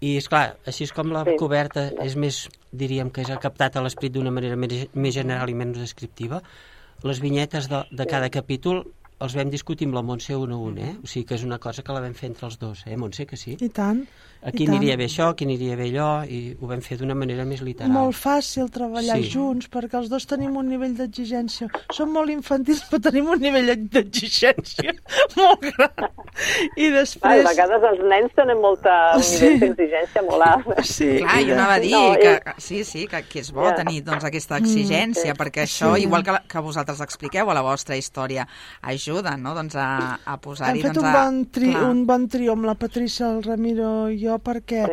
I, 0.03 0.17
és 0.19 0.27
clar, 0.27 0.57
així 0.67 0.83
és 0.87 0.91
com 0.95 1.13
la 1.15 1.21
Sí. 1.23 1.35
coberta 1.39 1.85
és 2.03 2.17
més, 2.19 2.41
diríem 2.75 3.11
que 3.13 3.23
és 3.23 3.31
captat 3.39 3.77
a 3.77 3.83
l'esprit 3.85 4.11
d'una 4.11 4.33
manera 4.35 4.57
més, 4.59 4.87
més 4.93 5.15
general 5.15 5.49
i 5.49 5.55
menys 5.55 5.79
descriptiva, 5.79 6.41
les 7.07 7.21
vinyetes 7.23 7.69
de, 7.71 7.83
de 7.91 8.05
cada 8.09 8.29
capítol 8.33 8.83
els 9.23 9.35
vam 9.37 9.49
discutir 9.49 9.87
amb 9.87 9.95
la 9.95 10.01
Montse 10.03 10.35
un 10.35 10.51
a 10.51 10.57
un, 10.57 10.77
eh? 10.77 10.91
O 11.03 11.07
sigui 11.07 11.25
que 11.29 11.35
és 11.39 11.43
una 11.47 11.59
cosa 11.59 11.81
que 11.83 11.93
la 11.95 12.01
vam 12.03 12.13
fer 12.13 12.29
entre 12.33 12.47
els 12.49 12.57
dos, 12.59 12.83
eh, 12.85 12.97
Montse, 12.97 13.25
que 13.25 13.37
sí? 13.39 13.55
I 13.59 13.69
tant. 13.69 14.03
Aquí 14.43 14.65
I 14.65 14.67
tant. 14.67 14.75
aniria 14.75 14.97
bé 14.99 15.05
això, 15.07 15.29
aquí 15.31 15.45
aniria 15.45 15.77
bé 15.79 15.85
allò, 15.87 16.25
i 16.27 16.57
ho 16.59 16.67
vam 16.67 16.81
fer 16.83 16.97
d'una 16.99 17.15
manera 17.15 17.45
més 17.47 17.61
literal. 17.63 17.89
Molt 17.95 18.17
fàcil 18.19 18.67
treballar 18.69 19.15
Sí. 19.21 19.29
junts 19.31 19.69
perquè 19.71 19.95
els 20.01 20.09
dos 20.11 20.25
tenim 20.27 20.57
un 20.59 20.67
nivell 20.67 20.97
d'exigència. 20.97 21.69
Som 21.95 22.11
molt 22.11 22.29
infantils 22.29 22.81
però 22.89 22.99
tenim 23.01 23.29
un 23.31 23.39
nivell 23.39 23.71
d'exigència 23.87 24.91
molt 25.37 25.61
gran. 25.61 26.09
I 26.75 26.87
A 26.89 26.91
després... 26.97 27.45
vegades 27.47 27.83
els 27.91 28.03
nens 28.09 28.35
tenen 28.35 28.59
molta, 28.59 28.97
Sí. 29.23 29.45
nivell 29.53 29.59
d'exigència 29.77 30.25
molt 30.27 30.43
alt. 30.49 30.83
Sí, 30.83 31.07
Clar, 31.21 31.39
i 31.39 31.47
jo 31.47 31.53
anava 31.55 31.75
a 31.75 31.79
dir 31.79 31.91
No, 31.95 32.03
que, 32.19 32.33
que 32.43 32.53
sí, 32.57 32.83
sí, 32.83 33.07
que, 33.07 33.23
que 33.29 33.39
és 33.39 33.51
bo 33.55 33.63
Ja. 33.69 33.75
tenir 33.79 34.03
doncs, 34.03 34.25
aquesta 34.27 34.57
exigència, 34.59 35.31
sí. 35.31 35.37
perquè 35.39 35.63
això, 35.63 35.95
Sí. 35.95 36.03
igual 36.03 36.23
que, 36.23 36.31
la- 36.35 36.43
que 36.47 36.59
vosaltres 36.59 36.99
expliqueu 36.99 37.49
a 37.49 37.53
la 37.53 37.61
vostra 37.61 37.95
història, 37.95 38.45
ajuda 39.13 39.37
no? 39.37 39.53
doncs 39.55 39.75
a, 39.75 39.87
a 40.25 40.33
Hem 40.33 40.39
posar-hi... 40.43 40.81
fet 40.81 40.93
doncs, 40.97 41.03
un, 41.03 41.09
a... 41.09 41.13
bon 41.21 41.45
tri, 41.53 41.71
Clar. 41.71 41.89
un 41.91 42.05
bon 42.09 42.27
trio 42.27 42.51
amb 42.57 42.65
la 42.65 42.75
Patrícia, 42.75 43.29
el 43.29 43.43
Ramiro 43.45 44.09
i 44.09 44.17
jo 44.23 44.37
perquè 44.43 44.83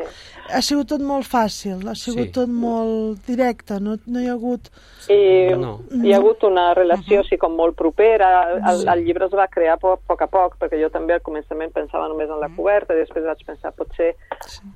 ha 0.50 0.60
sigut 0.62 0.88
tot 0.92 1.00
molt 1.00 1.26
fàcil, 1.26 1.82
ha 1.88 1.94
sigut 1.94 2.28
Sí. 2.30 2.32
tot 2.36 2.50
molt 2.52 3.22
directe, 3.26 3.78
no, 3.80 3.96
no 4.06 4.20
hi 4.20 4.26
ha 4.28 4.34
hagut... 4.36 4.68
I 5.08 5.54
No. 5.56 5.80
hi 6.04 6.12
ha 6.12 6.18
hagut 6.18 6.42
una 6.44 6.74
relació 6.74 7.20
així 7.22 7.38
com 7.40 7.54
molt 7.56 7.74
propera. 7.78 8.28
El, 8.58 8.82
el 8.92 9.04
llibre 9.06 9.24
es 9.26 9.32
va 9.34 9.46
crear 9.48 9.74
a 9.78 9.80
poc, 9.80 10.00
a 10.02 10.06
poc 10.10 10.22
a 10.22 10.28
poc, 10.30 10.56
perquè 10.60 10.78
jo 10.82 10.90
també 10.92 11.14
al 11.16 11.22
començament 11.24 11.72
pensava 11.72 12.08
només 12.10 12.28
en 12.30 12.40
la 12.42 12.50
coberta, 12.56 12.94
i 12.94 13.00
després 13.04 13.24
vaig 13.24 13.40
pensar, 13.46 13.72
potser 13.78 14.10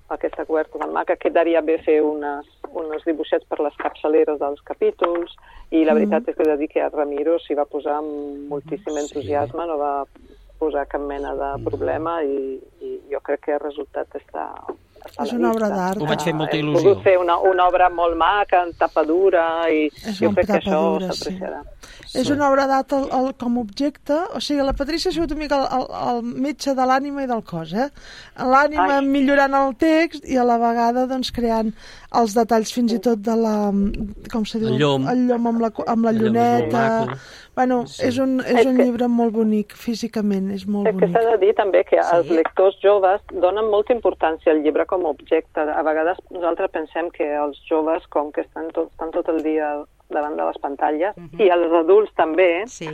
aquesta 0.08 0.44
coberta 0.48 0.78
tan 0.78 0.92
maca 0.94 1.16
quedaria 1.20 1.60
bé 1.62 1.76
fer 1.84 2.00
unes, 2.02 2.46
uns 2.72 3.04
dibuixets 3.06 3.44
per 3.50 3.60
les 3.60 3.76
capçaleres 3.82 4.38
dels 4.40 4.62
capítols, 4.64 5.34
i 5.74 5.84
la 5.84 5.94
veritat 5.96 6.28
és 6.28 6.36
que 6.36 6.42
he 6.44 6.50
de 6.52 6.56
dir 6.60 6.68
que 6.70 6.82
a 6.82 6.88
Ramiro 6.92 7.36
s'hi 7.42 7.54
va 7.58 7.64
posar 7.66 7.98
amb 7.98 8.48
moltíssim 8.50 8.94
entusiasme, 8.96 9.23
no 9.28 9.78
va 9.78 10.04
posar 10.58 10.86
cap 10.88 11.00
mena 11.02 11.34
de 11.34 11.64
problema, 11.64 12.22
i, 12.22 12.60
i 12.80 13.00
jo 13.10 13.20
crec 13.20 13.40
que 13.46 13.52
el 13.56 13.60
resultat 13.60 14.08
està, 14.16 14.46
està 15.04 15.26
És 15.26 15.32
una 15.32 15.50
obra 15.52 15.68
d'art. 15.68 16.00
Ho 16.00 16.06
vaig 16.08 16.22
fer 16.24 16.32
molta 16.34 16.56
Hem 16.56 16.64
il·lusió. 16.68 16.82
pogut 16.94 17.02
fer 17.04 17.18
una, 17.18 17.38
una 17.40 17.66
obra 17.68 17.90
molt 17.90 18.16
maca, 18.16 18.62
en 18.64 18.72
tapa 18.78 19.04
dura, 19.04 19.68
i 19.68 19.88
És 19.90 20.20
jo 20.20 20.30
una 20.30 20.36
crec 20.40 20.46
que 20.52 20.58
això 20.62 20.80
dura, 20.94 21.10
sí. 21.12 21.24
s'apreciarà. 21.24 21.62
És 22.14 22.28
una 22.30 22.46
obra 22.48 22.66
d'art 22.70 22.92
el, 22.94 23.08
el, 23.10 23.32
com 23.40 23.56
a 23.58 23.60
objecte, 23.64 24.14
o 24.34 24.40
sigui, 24.40 24.62
la 24.62 24.72
Patrícia 24.72 25.10
ha 25.10 25.14
sigut 25.14 25.32
una 25.34 25.40
mica 25.42 25.56
el, 25.58 25.66
el, 25.80 25.86
el 26.14 26.40
metge 26.46 26.74
de 26.78 26.86
l'ànima 26.86 27.24
i 27.24 27.26
del 27.26 27.42
cos, 27.42 27.72
eh? 27.74 27.88
L'ànima 28.38 29.00
millorant 29.02 29.54
el 29.58 29.74
text 29.80 30.24
i 30.30 30.38
a 30.38 30.44
la 30.46 30.56
vegada 30.62 31.06
doncs, 31.10 31.32
creant 31.34 31.72
els 32.14 32.36
detalls 32.38 32.70
fins 32.72 32.94
i 32.94 33.00
tot 33.02 33.18
de 33.26 33.34
la... 33.36 33.56
com 34.30 34.46
se 34.46 34.62
diu? 34.62 34.70
El 34.70 34.78
llom. 34.78 35.08
El 35.10 35.26
llom 35.28 35.50
amb 35.50 35.64
la, 35.66 35.72
amb 35.90 36.06
la 36.06 36.14
El 36.14 36.22
lluneta. 36.22 36.84
maco. 37.06 37.18
Bueno, 37.54 37.86
Sí. 37.86 38.02
és 38.08 38.18
un, 38.18 38.40
és 38.40 38.46
És 38.60 38.66
un 38.66 38.76
que- 38.76 38.82
llibre 38.84 39.06
molt 39.08 39.32
bonic, 39.32 39.72
físicament, 39.74 40.50
és 40.50 40.66
molt 40.66 40.88
És 40.88 40.94
que 40.96 41.06
bonic. 41.06 41.16
s'ha 41.16 41.30
de 41.30 41.38
dir 41.38 41.54
també 41.54 41.84
que 41.84 41.96
els 41.96 42.26
Sí. 42.26 42.34
lectors 42.34 42.76
joves 42.82 43.20
donen 43.32 43.70
molta 43.70 43.92
importància 43.94 44.50
al 44.52 44.62
llibre 44.62 44.86
com 44.86 45.06
a 45.06 45.10
objecte. 45.10 45.60
A 45.60 45.82
vegades 45.82 46.18
nosaltres 46.30 46.70
pensem 46.70 47.10
que 47.10 47.32
els 47.34 47.56
joves, 47.68 48.06
com 48.08 48.32
que 48.32 48.40
estan 48.40 48.70
tot, 48.72 48.90
estan 48.90 49.10
tot 49.12 49.28
el 49.28 49.42
dia 49.42 49.84
davant 50.10 50.36
de 50.36 50.44
les 50.44 50.58
pantalles, 50.58 51.14
i 51.38 51.48
els 51.48 51.72
adults 51.72 52.12
també, 52.14 52.64
Sí, 52.66 52.86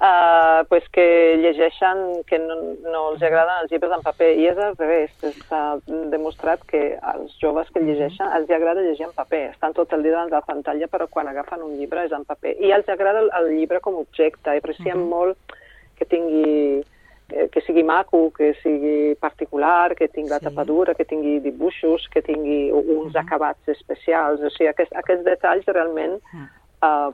uh, 0.00 0.64
pues 0.68 0.84
que 0.90 1.36
llegeixen, 1.42 2.24
que 2.26 2.38
no, 2.38 2.56
no 2.90 3.04
els 3.12 3.22
agraden 3.22 3.62
els 3.62 3.70
llibres 3.72 3.92
en 3.96 4.02
paper. 4.02 4.30
I 4.38 4.46
és 4.52 4.58
al 4.58 4.76
revés. 4.76 5.10
Està 5.22 5.62
demostrat 5.86 6.62
que 6.66 6.98
als 7.02 7.34
joves 7.40 7.70
que 7.74 7.80
llegeixen 7.84 8.28
els 8.36 8.50
agrada 8.50 8.82
llegir 8.82 9.06
en 9.08 9.14
paper. 9.16 9.50
Estan 9.54 9.74
tot 9.74 9.92
el 9.92 10.02
dia 10.06 10.12
davant 10.16 10.30
de 10.30 10.38
la 10.38 10.46
pantalla, 10.46 10.88
però 10.90 11.08
quan 11.10 11.28
agafen 11.28 11.62
un 11.62 11.76
llibre 11.78 12.04
és 12.06 12.12
en 12.12 12.24
paper. 12.28 12.56
I 12.60 12.72
els 12.72 12.88
agrada 12.88 13.20
el, 13.24 13.32
el 13.40 13.50
llibre 13.56 13.80
com 13.80 13.96
a 13.98 14.04
objecte. 14.06 14.54
I 14.54 14.62
aprecien 14.62 15.02
molt 15.08 15.36
que 15.98 16.06
tingui 16.06 16.84
que, 17.28 17.48
que 17.52 17.60
sigui 17.60 17.82
maco, 17.84 18.30
que 18.32 18.54
sigui 18.62 19.14
particular, 19.20 19.94
que 19.94 20.08
tingui 20.08 20.30
la 20.30 20.38
Sí. 20.38 20.46
tapadura, 20.46 20.94
que 20.94 21.04
tingui 21.04 21.40
dibuixos, 21.44 22.06
que 22.08 22.22
tingui 22.22 22.70
uns 22.72 23.16
acabats 23.16 23.68
especials. 23.68 24.40
O 24.40 24.48
sigui, 24.54 24.70
aquest, 24.70 24.94
aquests 24.96 25.26
detalls 25.26 25.66
realment 25.66 26.16
uh, 26.80 27.12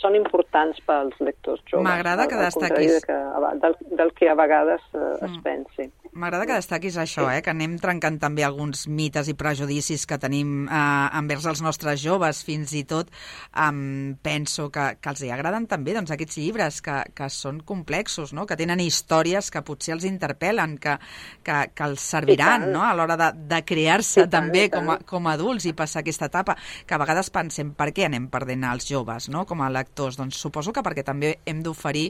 són 0.00 0.16
importants 0.18 0.78
pels 0.86 1.18
lectors 1.20 1.62
joves. 1.68 1.84
M'agrada 1.86 2.28
que 2.30 2.38
destaquis. 2.38 2.94
de 2.96 3.00
que, 3.06 3.18
del, 3.62 3.76
del 3.98 4.12
que 4.16 4.30
a 4.30 4.36
vegades 4.38 4.84
uh, 4.94 5.16
es 5.26 5.36
pensi. 5.44 5.90
m'agrada 6.12 6.46
que 6.46 6.56
destaquis 6.58 6.96
això, 7.00 7.24
eh? 7.32 7.40
que 7.44 7.52
anem 7.52 7.78
trencant 7.80 8.18
també 8.20 8.44
alguns 8.44 8.84
mites 8.88 9.30
i 9.32 9.34
prejudicis 9.38 10.04
que 10.06 10.18
tenim 10.20 10.66
eh, 10.66 11.18
envers 11.18 11.46
els 11.48 11.62
nostres 11.64 12.02
joves, 12.02 12.42
fins 12.44 12.74
i 12.76 12.82
tot 12.84 13.08
um, 13.56 14.12
penso 14.20 14.68
que, 14.72 14.98
que 15.00 15.12
els 15.12 15.22
hi 15.24 15.30
agraden 15.32 15.64
també 15.70 15.94
doncs, 15.96 16.12
aquests 16.12 16.36
llibres 16.36 16.82
que, 16.84 16.98
que 17.16 17.28
són 17.32 17.62
complexos, 17.64 18.34
no? 18.36 18.44
que 18.44 18.58
tenen 18.60 18.82
històries 18.84 19.48
que 19.52 19.64
potser 19.64 19.96
els 19.96 20.04
interpel·len, 20.08 20.76
que, 20.82 20.98
que, 21.46 21.58
que 21.72 21.88
els 21.88 22.04
serviran 22.12 22.68
no? 22.74 22.84
a 22.84 22.92
l'hora 22.98 23.16
de, 23.16 23.30
de 23.54 23.62
crear-se 23.64 24.26
també 24.28 24.68
com 24.72 24.92
a, 24.92 24.98
com 25.08 25.28
a 25.28 25.36
adults 25.38 25.64
i 25.70 25.72
passar 25.76 26.02
aquesta 26.02 26.28
etapa, 26.28 26.58
que 26.84 26.96
a 26.96 27.00
vegades 27.00 27.32
pensem 27.32 27.72
per 27.78 27.88
què 27.96 28.10
anem 28.10 28.28
perdent 28.32 28.68
els 28.68 28.88
joves 28.92 29.30
no? 29.32 29.46
com 29.48 29.64
a 29.64 29.72
lectors? 29.82 30.16
Doncs 30.20 30.38
suposo 30.40 30.72
que 30.72 30.84
perquè 30.86 31.04
també 31.04 31.36
hem 31.44 31.60
d'oferir 31.66 32.08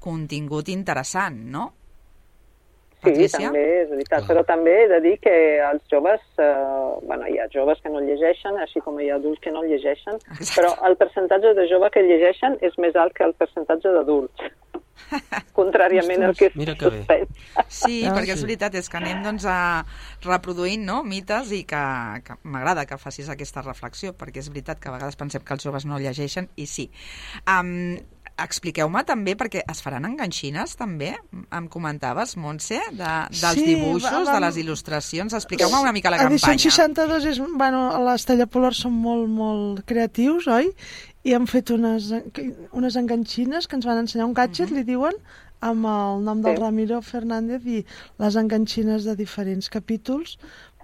contingut 0.00 0.70
interessant, 0.72 1.42
no? 1.52 1.72
Sí, 2.98 3.12
Patricia? 3.12 3.46
també 3.46 3.60
és 3.78 3.90
veritat, 3.92 4.24
però 4.26 4.40
també 4.46 4.72
he 4.74 4.86
de 4.90 4.96
dir 5.04 5.12
que 5.22 5.32
els 5.62 5.84
joves, 5.92 6.22
eh, 6.42 6.46
bueno, 7.06 7.28
hi 7.30 7.36
ha 7.38 7.46
joves 7.52 7.78
que 7.84 7.92
no 7.94 8.00
llegeixen, 8.02 8.58
així 8.58 8.82
com 8.82 8.98
hi 8.98 9.06
ha 9.10 9.20
adults 9.20 9.38
que 9.44 9.52
no 9.54 9.62
llegeixen, 9.62 10.18
Exacte. 10.34 10.56
però 10.56 10.72
el 10.88 10.96
percentatge 10.98 11.52
de 11.54 11.68
joves 11.70 11.94
que 11.94 12.02
llegeixen 12.02 12.58
és 12.60 12.74
més 12.82 12.98
alt 12.98 13.14
que 13.14 13.22
el 13.28 13.36
percentatge 13.38 13.92
d'adults. 13.94 14.50
Contràriament 15.56 16.22
al 16.26 16.34
que 16.36 16.50
Mira 16.54 16.74
que 16.78 16.90
bé. 16.92 17.20
Sí, 17.68 18.02
Ah, 18.06 18.14
perquè 18.14 18.34
és 18.34 18.40
sí. 18.42 18.46
veritat, 18.46 18.74
és 18.78 18.88
que 18.88 18.98
anem 19.00 19.22
doncs, 19.24 19.46
a 19.48 19.84
reproduint 20.24 20.84
no, 20.86 21.00
mites 21.06 21.52
i 21.56 21.62
que, 21.68 21.82
que 22.26 22.38
m'agrada 22.44 22.86
que 22.88 22.98
facis 23.00 23.28
aquesta 23.32 23.62
reflexió, 23.64 24.14
perquè 24.16 24.42
és 24.42 24.50
veritat 24.52 24.80
que 24.80 24.90
a 24.90 24.94
vegades 24.96 25.18
pensem 25.20 25.42
que 25.44 25.56
els 25.56 25.64
joves 25.66 25.86
no 25.88 25.98
llegeixen, 25.98 26.48
i 26.56 26.66
sí. 26.66 26.88
Um, 27.46 27.98
Expliqueu-me 28.38 29.02
també, 29.04 29.34
perquè 29.36 29.64
es 29.70 29.80
faran 29.82 30.04
enganxines 30.06 30.76
també, 30.78 31.12
em 31.50 31.66
comentaves, 31.68 32.36
Montse, 32.38 32.78
de, 32.92 33.08
dels 33.32 33.54
Sí, 33.58 33.64
dibuixos, 33.66 34.12
va- 34.12 34.24
de 34.24 34.38
vam- 34.38 34.44
les 34.46 34.56
il·lustracions. 34.62 35.34
Expliqueu-me 35.34 35.80
una 35.82 35.92
mica 35.92 36.10
la 36.10 36.18
campanya. 36.18 36.38
62 36.58 37.24
és, 37.26 37.40
bueno, 37.56 37.88
a 37.96 37.98
l'Estella 38.06 38.46
Polar 38.46 38.74
són 38.74 38.92
molt, 38.94 39.28
molt 39.28 39.82
creatius, 39.84 40.46
oi? 40.46 40.70
I 41.24 41.34
hem 41.34 41.46
fet 41.50 41.70
unes, 41.74 42.12
unes 42.72 42.96
enganxines 42.96 43.66
que 43.66 43.76
ens 43.76 43.84
van 43.84 43.98
ensenyar 43.98 44.26
un 44.28 44.34
gadget, 44.34 44.70
li 44.70 44.84
diuen, 44.86 45.12
amb 45.60 45.84
el 45.90 46.22
nom 46.22 46.40
del 46.40 46.54
Sí. 46.54 46.62
Ramiro 46.62 47.02
Fernández 47.02 47.64
i 47.66 47.84
les 48.18 48.36
enganxines 48.36 49.02
de 49.04 49.16
diferents 49.16 49.68
capítols 49.68 50.38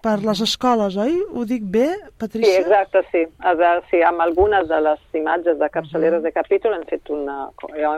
per 0.04 0.18
les 0.20 0.40
escoles, 0.44 0.96
oi? 1.00 1.14
Ho 1.32 1.46
dic 1.48 1.64
bé, 1.72 1.86
Sí, 1.96 2.10
Patricia? 2.20 2.58
exacte, 2.60 3.00
sí. 3.10 3.22
A 3.40 3.54
veure, 3.56 3.82
sí. 3.90 4.02
Amb 4.04 4.20
algunes 4.20 4.68
de 4.68 4.80
les 4.84 5.00
imatges 5.16 5.58
de 5.58 5.68
capçaleres 5.72 6.22
de 6.22 6.32
capítol 6.32 6.76
hem 6.76 6.84
fet 6.90 7.08
una, 7.10 7.48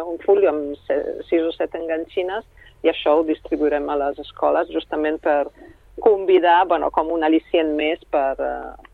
un 0.07 0.21
full 0.25 0.47
amb 0.47 0.77
sis 0.87 1.43
o 1.43 1.51
set 1.57 1.75
enganxines 1.75 2.47
i 2.87 2.93
això 2.93 3.19
ho 3.19 3.25
distribuirem 3.27 3.89
a 3.91 3.97
les 4.05 4.21
escoles 4.23 4.71
justament 4.71 5.19
per 5.25 5.49
convidar, 6.05 6.67
bueno, 6.69 6.91
com 6.93 7.11
un 7.11 7.25
al·licient 7.27 7.75
més 7.75 7.99
per, 8.13 8.37
eh, 8.39 8.86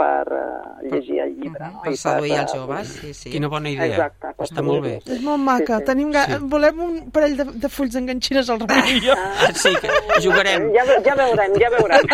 per 0.00 0.32
uh, 0.32 0.80
llegir 0.88 1.20
el 1.20 1.34
llibre. 1.36 1.66
Mhm, 1.66 1.74
no? 1.76 1.82
Per 1.84 1.92
seduir 2.00 2.32
eh, 2.32 2.40
els 2.40 2.54
joves, 2.56 2.92
sí, 3.00 3.12
sí. 3.16 3.32
Quina 3.34 3.50
bona 3.52 3.72
idea. 3.72 3.90
Exacte, 3.90 4.32
Està 4.46 4.64
molt 4.64 4.84
bé. 4.86 4.94
És 5.04 5.20
molt 5.24 5.42
maca. 5.44 5.76
Sí, 5.76 5.82
sí. 5.82 5.88
Tenim 5.90 6.12
ga... 6.14 6.24
Sí. 6.30 6.38
Volem 6.54 6.80
un 6.86 6.94
parell 7.14 7.36
de, 7.40 7.46
de 7.64 7.70
fulls 7.72 7.96
d'enganxines 7.96 8.48
al 8.52 8.62
Ramiro 8.62 8.94
i 8.96 9.02
jo. 9.04 9.16
Sí, 9.60 9.74
que 9.82 10.20
jugarem. 10.24 10.70
Ja, 10.76 10.86
ja 11.04 11.16
veurem, 11.18 11.58
ja 11.60 11.72
veurem. 11.76 12.08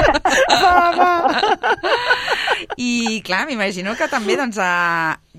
Va, 0.64 0.74
va. 0.98 1.12
I 2.80 3.20
clar, 3.26 3.44
m'imagino 3.50 3.94
que 3.98 4.10
també 4.10 4.38
doncs, 4.40 4.58
a, 4.58 4.72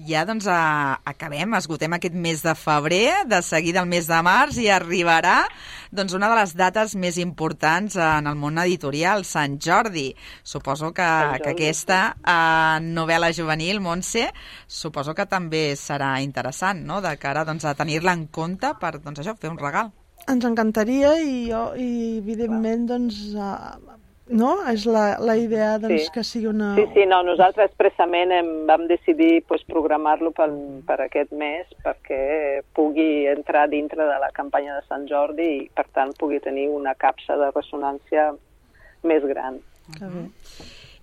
ja 0.05 0.23
doncs, 0.27 0.45
a, 0.51 0.99
acabem, 1.07 1.55
esgotem 1.57 1.95
aquest 1.97 2.15
mes 2.17 2.43
de 2.45 2.53
febrer, 2.57 3.25
de 3.29 3.41
seguida 3.45 3.81
el 3.81 3.89
mes 3.89 4.07
de 4.09 4.19
març 4.25 4.59
i 4.61 4.67
arribarà 4.73 5.39
doncs, 5.91 6.13
una 6.17 6.29
de 6.29 6.37
les 6.39 6.53
dates 6.59 6.95
més 6.99 7.17
importants 7.21 7.97
en 7.97 8.27
el 8.29 8.37
món 8.37 8.59
editorial, 8.61 9.25
Sant 9.25 9.57
Jordi. 9.63 10.09
Suposo 10.43 10.91
que, 10.93 11.07
Jordi, 11.07 11.43
que 11.43 11.53
aquesta 11.55 12.01
eh, 12.17 12.79
novel·la 12.83 13.31
juvenil, 13.33 13.81
Montse, 13.83 14.27
suposo 14.67 15.15
que 15.17 15.27
també 15.29 15.71
serà 15.79 16.17
interessant, 16.23 16.83
no?, 16.85 17.01
de 17.01 17.15
cara 17.21 17.45
doncs, 17.47 17.65
a 17.65 17.75
tenir-la 17.77 18.17
en 18.17 18.27
compte 18.27 18.73
per 18.81 18.97
doncs, 18.99 19.23
això 19.23 19.37
fer 19.39 19.53
un 19.53 19.61
regal. 19.61 19.93
Ens 20.27 20.43
encantaria 20.43 21.13
i, 21.23 21.47
jo, 21.47 21.69
i 21.79 22.17
evidentment, 22.17 22.87
doncs, 22.89 23.21
uh, 23.37 23.97
no? 24.29 24.51
És 24.71 24.85
la, 24.85 25.17
la 25.23 25.35
idea 25.39 25.77
doncs, 25.79 26.07
Sí. 26.07 26.11
que 26.13 26.23
sigui 26.23 26.47
una... 26.51 26.73
Sí, 26.75 26.85
sí, 26.93 27.05
no, 27.09 27.21
nosaltres 27.23 27.69
expressament 27.69 28.31
hem, 28.31 28.49
vam 28.67 28.87
decidir 28.87 29.43
pues, 29.47 29.63
programar-lo 29.69 30.31
per, 30.35 30.49
per 30.87 30.99
aquest 31.05 31.31
mes 31.31 31.67
perquè 31.85 32.61
pugui 32.75 33.27
entrar 33.31 33.67
dintre 33.71 34.03
de 34.03 34.17
la 34.19 34.31
campanya 34.35 34.75
de 34.75 34.85
Sant 34.87 35.07
Jordi 35.09 35.47
i, 35.57 35.69
per 35.73 35.87
tant, 35.93 36.13
pugui 36.19 36.39
tenir 36.43 36.67
una 36.69 36.95
capsa 36.95 37.37
de 37.39 37.51
ressonància 37.55 38.33
més 39.03 39.23
gran. 39.23 39.59
Que 39.97 40.05
bé. 40.11 40.25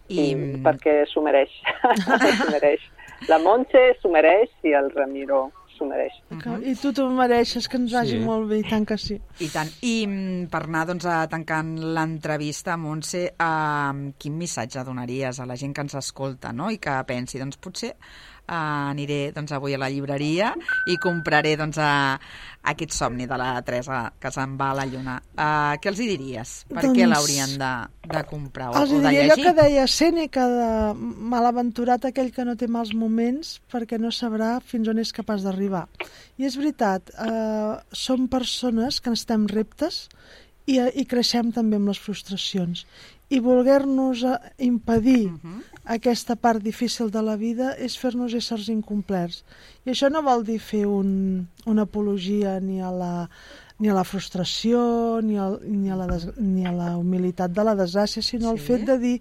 I, 0.08 0.20
I, 0.20 0.60
perquè 0.64 1.04
s'ho 1.08 1.22
mereix. 1.24 1.52
s'ho 2.04 2.50
mereix. 2.52 2.82
La 3.30 3.38
Montse 3.40 3.94
s'ho 4.00 4.10
mereix 4.12 4.50
i 4.68 4.74
el 4.76 4.90
Ramiro 4.92 5.46
s'ho 5.84 5.88
mereix. 5.90 6.16
Que, 6.42 6.56
I 6.72 6.74
tu 6.80 6.92
t'ho 6.96 7.06
mereixes, 7.12 7.68
que 7.68 7.76
ens 7.76 7.92
vagi 7.92 8.16
Sí. 8.18 8.24
molt 8.24 8.48
bé, 8.48 8.58
i 8.64 8.68
tant 8.68 8.86
que 8.88 8.96
sí. 8.98 9.20
I 9.40 9.48
tant. 9.52 9.68
I 9.84 10.06
mm, 10.08 10.46
per 10.50 10.64
anar 10.64 10.86
doncs, 10.88 11.04
a 11.06 11.26
tancant 11.28 11.76
l'entrevista, 11.94 12.76
Montse, 12.80 13.24
eh, 13.36 14.12
quin 14.18 14.36
missatge 14.38 14.84
donaries 14.84 15.40
a 15.40 15.46
la 15.46 15.56
gent 15.56 15.74
que 15.74 15.84
ens 15.84 15.94
escolta 16.00 16.52
no? 16.52 16.70
i 16.70 16.78
que 16.78 16.96
pensi, 17.06 17.38
doncs 17.38 17.56
potser 17.60 17.94
eh, 18.48 18.90
aniré 18.90 19.32
doncs, 19.34 19.52
avui 19.52 19.74
a 19.74 19.80
la 19.80 19.90
llibreria 19.92 20.52
i 20.90 20.96
compraré 21.02 21.56
doncs, 21.56 21.78
a, 21.78 22.18
aquest 22.64 22.94
somni 22.96 23.26
de 23.28 23.36
la 23.40 23.50
Teresa 23.64 24.06
que 24.20 24.30
se'n 24.32 24.56
va 24.60 24.70
a 24.72 24.78
la 24.80 24.86
lluna. 24.88 25.18
Eh, 25.36 25.76
què 25.80 25.90
els 25.92 26.00
hi 26.00 26.08
diries? 26.14 26.54
Per 26.70 26.82
què 26.86 26.92
Doncs- 26.92 27.12
l'haurien 27.12 27.56
de, 27.60 27.72
de 28.14 28.22
comprar 28.30 28.70
o, 28.70 28.78
Els 28.80 28.92
o 28.92 29.00
de 29.00 29.08
diria 29.08 29.24
allò 29.24 29.36
llegir? 29.36 29.46
que 29.48 29.54
deia 29.60 29.86
Sèneca 29.90 30.46
de 30.50 30.70
malaventurat 31.34 32.08
aquell 32.08 32.32
que 32.34 32.46
no 32.48 32.56
té 32.60 32.68
mals 32.68 32.94
moments 32.96 33.58
perquè 33.72 34.00
no 34.00 34.12
sabrà 34.14 34.56
fins 34.64 34.88
on 34.88 35.00
és 35.02 35.12
capaç 35.12 35.44
d'arribar. 35.44 35.86
I 36.40 36.48
és 36.48 36.56
veritat, 36.58 37.12
eh, 37.14 37.74
som 37.92 38.28
persones 38.28 39.00
que 39.00 39.12
necessitem 39.12 39.46
reptes 39.52 40.08
i, 40.66 40.78
i 40.94 41.04
creixem 41.04 41.52
també 41.52 41.76
amb 41.76 41.88
les 41.88 41.98
frustracions. 42.00 42.86
I 43.30 43.40
voler-nos 43.40 44.22
eh, 44.24 44.38
impedir 44.58 45.30
Mhm. 45.30 45.62
aquesta 45.84 46.36
part 46.36 46.62
difícil 46.62 47.10
de 47.10 47.22
la 47.22 47.36
vida 47.36 47.72
és 47.78 47.96
fer-nos 47.98 48.32
éssers 48.34 48.68
incomplerts. 48.68 49.42
I 49.84 49.90
això 49.90 50.10
no 50.10 50.22
vol 50.22 50.44
dir 50.44 50.58
fer 50.60 50.86
un, 50.86 51.48
una 51.66 51.82
apologia 51.82 52.60
ni 52.60 52.80
a 52.80 52.90
la, 52.90 53.28
ni 53.78 53.88
a 53.88 53.94
la 53.94 54.04
frustració, 54.04 55.20
ni, 55.22 55.36
al, 55.38 55.60
ni, 55.64 55.90
a 55.90 55.96
la 55.96 56.06
des, 56.06 56.28
ni 56.38 56.64
a 56.66 56.72
la 56.72 56.96
humilitat 56.96 57.50
de 57.52 57.64
la 57.64 57.74
desgràcia, 57.74 58.22
sinó 58.22 58.52
el 58.52 58.58
Sí. 58.58 58.66
fet 58.66 58.86
de 58.86 58.98
dir 58.98 59.20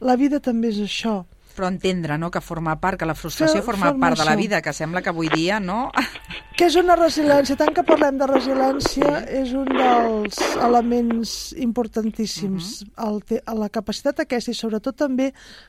la 0.00 0.16
vida 0.16 0.40
també 0.40 0.68
és 0.68 0.78
això. 0.78 1.24
Però 1.58 1.66
entendre 1.66 2.14
no, 2.22 2.30
que 2.30 2.38
forma 2.44 2.76
part, 2.78 3.00
que 3.00 3.06
la 3.08 3.16
frustració 3.18 3.58
Que 3.58 3.66
forma 3.66 3.88
forma 3.88 4.06
part 4.06 4.20
de 4.20 4.26
la 4.28 4.36
vida, 4.38 4.60
que 4.62 4.70
sembla 4.72 5.02
que 5.02 5.10
avui 5.10 5.30
dia, 5.32 5.58
no? 5.58 5.88
Que 6.58 6.66
és 6.66 6.74
una 6.74 6.96
resiliència, 6.98 7.54
tant 7.54 7.70
que 7.70 7.84
parlem 7.86 8.16
de 8.18 8.26
resiliència, 8.26 9.10
és 9.30 9.52
un 9.54 9.68
dels 9.70 10.40
elements 10.66 11.34
importantíssims. 11.54 12.80
el 13.06 13.20
te, 13.22 13.38
la 13.54 13.68
capacitat 13.70 14.24
aquesta 14.24 14.50
i 14.50 14.58
sobretot 14.58 14.96
també, 14.98 15.28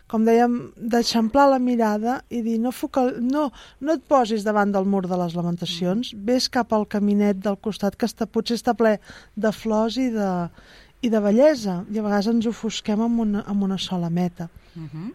com 0.09 0.25
dèiem, 0.25 0.55
d'eixamplar 0.77 1.45
la 1.51 1.59
mirada 1.61 2.19
i 2.29 2.41
dir 2.41 2.57
no, 2.57 2.73
focal, 2.73 3.13
no, 3.21 3.51
no 3.85 3.93
et 3.93 4.05
posis 4.09 4.45
davant 4.47 4.73
del 4.73 4.89
mur 4.89 5.03
de 5.05 5.21
les 5.21 5.37
lamentacions, 5.37 6.13
ves 6.15 6.49
cap 6.49 6.73
al 6.73 6.87
caminet 6.89 7.37
del 7.37 7.59
costat 7.61 7.93
que 7.93 8.09
està, 8.09 8.25
potser 8.25 8.57
està 8.57 8.73
ple 8.73 8.97
de 9.37 9.53
flors 9.53 9.97
i 10.01 10.09
de, 10.09 10.31
i 11.01 11.13
de 11.13 11.21
bellesa. 11.21 11.83
I 11.85 12.01
a 12.01 12.05
vegades 12.05 12.33
ens 12.33 12.49
ofusquem 12.49 13.05
amb 13.05 13.27
una, 13.27 13.45
amb 13.45 13.69
una 13.69 13.77
sola 13.77 14.09
meta. 14.09 14.49
Uh 14.75 15.11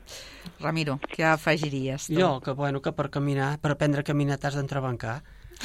Ramiro, 0.61 0.99
què 1.15 1.25
afegiries? 1.25 2.07
Tu? 2.09 2.19
Jo, 2.19 2.41
que, 2.41 2.53
bueno, 2.53 2.81
que 2.83 2.93
per 2.93 3.09
caminar, 3.11 3.59
per 3.61 3.73
aprendre 3.73 4.01
a 4.01 4.05
caminar 4.05 4.39
t'has 4.39 4.55
d'entrebancar. 4.59 5.23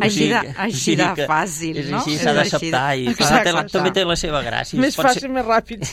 Així 0.00 0.28
de- 0.32 0.54
així 0.58 0.94
de 0.96 1.06
que 1.14 1.26
fàcil, 1.28 1.76
és 1.76 1.90
no? 1.92 1.98
Així, 2.00 2.14
s'ha 2.18 2.32
d'acceptar 2.34 2.96
i 2.96 3.04
clar, 3.04 3.12
Exacte. 3.14 3.44
té 3.44 3.52
la, 3.52 3.62
també 3.68 3.90
té 3.94 4.04
la 4.08 4.16
seva 4.16 4.40
gràcia. 4.42 4.80
Més 4.80 4.96
fàcil, 4.96 5.26
ser- 5.26 5.30
més 5.30 5.44
ràpid. 5.46 5.84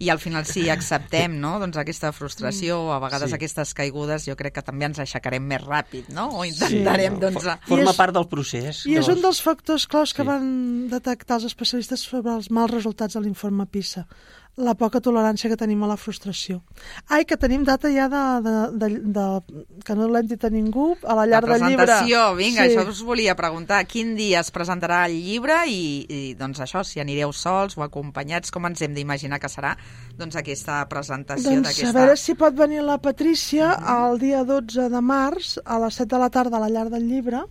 I 0.00 0.08
al 0.10 0.18
final 0.18 0.46
sí, 0.48 0.64
acceptem 0.72 1.36
no? 1.38 1.58
doncs 1.60 1.76
aquesta 1.78 2.10
frustració 2.16 2.80
o 2.86 2.92
a 2.94 2.98
vegades 3.04 3.28
Sí. 3.30 3.36
aquestes 3.36 3.74
caigudes 3.74 4.24
jo 4.26 4.34
crec 4.40 4.54
que 4.58 4.62
també 4.64 4.86
ens 4.88 4.98
aixecarem 5.04 5.44
més 5.44 5.62
ràpid 5.62 6.08
no? 6.16 6.30
o 6.40 6.44
intentarem 6.48 7.14
Sí. 7.18 7.20
doncs, 7.20 7.46
a... 7.46 7.58
Forma 7.68 7.90
és- 7.92 7.96
part 8.00 8.14
del 8.16 8.26
procés. 8.32 8.86
I 8.88 8.96
és 8.98 9.08
un 9.12 9.20
dels 9.22 9.42
factors 9.44 9.86
claus 9.86 10.14
que 10.16 10.22
Sí. 10.24 10.26
van 10.28 10.88
detectar 10.88 11.36
els 11.36 11.44
especialistes 11.52 12.00
sobre 12.00 12.32
els 12.34 12.50
mals 12.50 12.72
resultats 12.72 13.14
de 13.14 13.20
l'informe 13.20 13.66
PISA. 13.66 14.06
La 14.58 14.72
poca 14.74 14.98
tolerància 14.98 15.46
que 15.52 15.56
tenim 15.56 15.84
a 15.84 15.86
la 15.86 15.96
frustració. 15.96 16.56
Ai, 17.14 17.22
que 17.24 17.36
tenim 17.38 17.62
data 17.62 17.86
ja 17.94 18.08
de, 18.10 18.22
de, 18.42 18.54
de, 18.74 18.88
de 19.14 19.26
que 19.86 19.94
no 19.94 20.08
l'hem 20.10 20.26
dit 20.26 20.42
a 20.44 20.50
ningú, 20.50 20.96
a 21.06 21.14
la 21.14 21.26
llar 21.30 21.44
la 21.46 21.52
del 21.54 21.62
llibre. 21.68 21.86
presentació, 21.86 22.34
vinga, 22.34 22.64
Sí. 22.66 22.74
això 22.74 22.88
us 22.90 23.02
volia 23.06 23.36
preguntar. 23.38 23.84
Quin 23.86 24.16
dia 24.18 24.40
es 24.40 24.50
presentarà 24.50 25.04
el 25.06 25.14
llibre 25.22 25.60
i, 25.70 25.78
i 26.10 26.34
doncs 26.34 26.58
això, 26.64 26.82
si 26.84 26.98
anireu 26.98 27.30
sols 27.32 27.78
o 27.78 27.84
acompanyats, 27.86 28.50
com 28.50 28.66
ens 28.66 28.82
hem 28.82 28.94
d'imaginar 28.98 29.38
que 29.38 29.46
serà 29.48 29.76
doncs 30.18 30.34
aquesta 30.36 30.80
presentació 30.90 31.52
Doncs 31.54 31.68
d'aquesta... 31.68 31.88
a 31.94 32.00
veure 32.00 32.16
si 32.18 32.34
pot 32.34 32.54
venir 32.58 32.82
la 32.82 32.98
Patrícia 32.98 33.70
el 33.94 34.18
dia 34.18 34.42
12 34.42 34.88
de 34.90 35.00
març 35.00 35.54
a 35.64 35.78
les 35.84 35.94
7 36.02 36.10
de 36.16 36.18
la 36.18 36.30
tarda 36.34 36.58
a 36.58 36.64
la 36.66 36.68
llar 36.68 36.88
del 36.90 37.06
llibre 37.06 37.44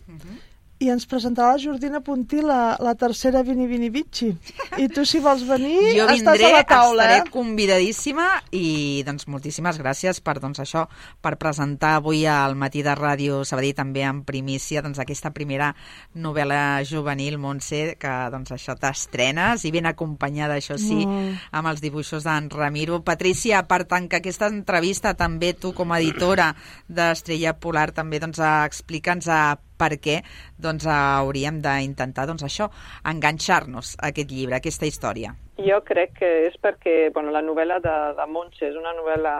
i 0.80 0.92
ens 0.94 1.08
presentarà 1.10 1.56
la 1.56 1.62
Jordina 1.62 2.02
Puntí 2.06 2.42
la, 2.46 2.76
la 2.84 2.94
tercera 2.96 3.42
Vini 3.42 3.66
Vini 3.66 3.90
Vici. 3.90 4.30
I 4.78 4.86
tu, 4.94 5.06
si 5.10 5.18
vols 5.24 5.42
venir, 5.48 5.96
Jo 5.98 6.06
estàs 6.06 6.38
vindré, 6.38 6.52
a 6.52 6.58
la 6.60 6.64
taula, 6.70 7.08
estaré 7.08 7.24
eh? 7.24 7.32
convidadíssima 7.34 8.28
i 8.54 9.02
doncs 9.08 9.26
moltíssimes 9.32 9.80
gràcies 9.82 10.22
per 10.22 10.38
doncs 10.44 10.62
això, 10.62 10.86
per 11.24 11.34
presentar 11.42 11.96
avui 11.98 12.26
al 12.30 12.54
matí 12.60 12.84
de 12.86 12.94
Ràdio 12.98 13.42
Sabadell 13.48 13.74
també 13.78 14.06
en 14.06 14.22
primícia 14.28 14.84
doncs 14.86 15.02
aquesta 15.02 15.34
primera 15.34 15.72
novel·la 16.14 16.84
juvenil, 16.86 17.40
Montse, 17.42 17.98
que 17.98 18.14
doncs 18.34 18.54
això 18.54 18.78
t'estrenes 18.78 19.66
i 19.66 19.74
ben 19.74 19.90
acompanyada, 19.90 20.60
això 20.62 20.78
sí, 20.78 21.02
Molt. 21.10 21.42
amb 21.58 21.74
els 21.74 21.82
dibuixos 21.82 22.28
d'en 22.28 22.52
Ramiro. 22.54 23.02
Patricia, 23.02 23.64
per 23.66 23.86
tant 23.90 24.06
que 24.12 24.22
aquesta 24.22 24.52
entrevista 24.54 25.16
també 25.18 25.56
tu 25.58 25.74
com 25.74 25.92
a 25.92 26.02
editora 26.04 26.52
d'Estrella 26.88 27.58
Polar 27.58 27.90
també 27.98 28.22
doncs 28.22 28.42
explica'ns 28.46 29.34
a 29.34 29.42
per 29.78 29.96
què 30.02 30.22
doncs, 30.58 30.88
hauríem 30.90 31.62
d'intentar 31.64 32.28
doncs, 32.28 32.44
això, 32.44 32.70
enganxar-nos 33.06 33.96
a 33.98 34.12
aquest 34.12 34.32
llibre, 34.32 34.58
a 34.58 34.64
aquesta 34.64 34.90
història. 34.90 35.36
Jo 35.58 35.80
crec 35.82 36.12
que 36.20 36.28
és 36.46 36.56
perquè 36.62 37.10
bueno, 37.14 37.32
la 37.34 37.42
novel·la 37.42 37.80
de, 37.82 37.96
de 38.20 38.26
Montse 38.30 38.68
és 38.68 38.76
una 38.78 38.94
novel·la 38.94 39.34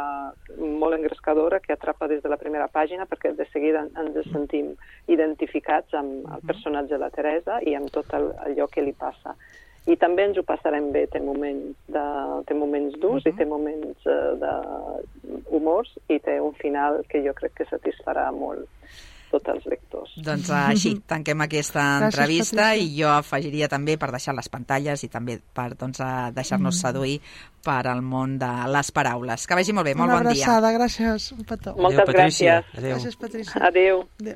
molt 0.58 0.98
engrescadora 0.98 1.60
que 1.62 1.76
atrapa 1.76 2.08
des 2.10 2.24
de 2.24 2.32
la 2.32 2.40
primera 2.42 2.66
pàgina 2.74 3.06
perquè 3.06 3.36
de 3.38 3.46
seguida 3.52 3.84
ens 3.86 4.18
sentim 4.32 4.72
identificats 5.14 5.94
amb 5.94 6.26
el 6.34 6.42
personatge 6.50 6.96
de 6.96 7.02
la 7.04 7.12
Teresa 7.14 7.60
i 7.62 7.76
amb 7.78 7.94
tot 7.94 8.10
el, 8.18 8.32
allò 8.48 8.66
que 8.72 8.82
li 8.82 8.96
passa. 8.98 9.36
I 9.88 9.96
també 10.02 10.26
ens 10.28 10.40
ho 10.42 10.44
passarem 10.44 10.90
bé, 10.92 11.06
té 11.08 11.22
moments, 11.24 11.78
de, 11.94 12.06
té 12.50 12.58
moments 12.58 12.98
durs 12.98 13.22
uh 13.22 13.30
-huh. 13.30 13.34
i 13.34 13.38
té 13.38 13.46
moments 13.46 14.10
uh, 14.10 14.34
d'humors 15.52 15.94
i 16.10 16.20
té 16.20 16.42
un 16.42 16.54
final 16.54 17.06
que 17.08 17.22
jo 17.22 17.34
crec 17.34 17.54
que 17.54 17.70
satisfarà 17.70 18.32
molt 18.32 18.66
tots 19.32 19.48
els 19.54 19.66
lectors. 19.66 20.14
Doncs 20.24 20.50
així, 20.50 20.96
tanquem 21.12 21.42
aquesta 21.46 21.80
Gràcies, 21.80 22.08
entrevista 22.10 22.56
Patricia. 22.70 22.84
i 22.84 22.96
jo 23.02 23.10
afegiria 23.10 23.68
també 23.68 23.98
per 23.98 24.12
deixar 24.12 24.36
les 24.36 24.50
pantalles 24.50 25.04
i 25.04 25.08
també 25.10 25.40
per 25.54 25.76
doncs, 25.76 26.00
a 26.02 26.32
deixar-nos 26.32 26.80
seduir 26.80 27.20
per 27.64 27.88
al 27.88 28.02
món 28.02 28.38
de 28.40 28.50
les 28.72 28.92
paraules. 28.92 29.46
Que 29.48 29.56
vagi 29.56 29.74
molt 29.74 29.86
bé, 29.88 29.96
molt 29.96 30.10
Una 30.12 30.22
bon 30.24 30.34
dia. 30.34 30.46
abraçada, 30.46 30.72
gràcies. 30.78 31.32
Un 31.38 31.44
petó. 31.46 31.76
Moltes 31.76 32.06
Patrícia. 32.06 32.62
gràcies. 32.62 32.78
Adéu. 32.80 32.96
Gràcies, 32.98 33.16
Patrícia. 33.18 33.62
Adéu. 33.68 34.08
Adéu. 34.22 34.36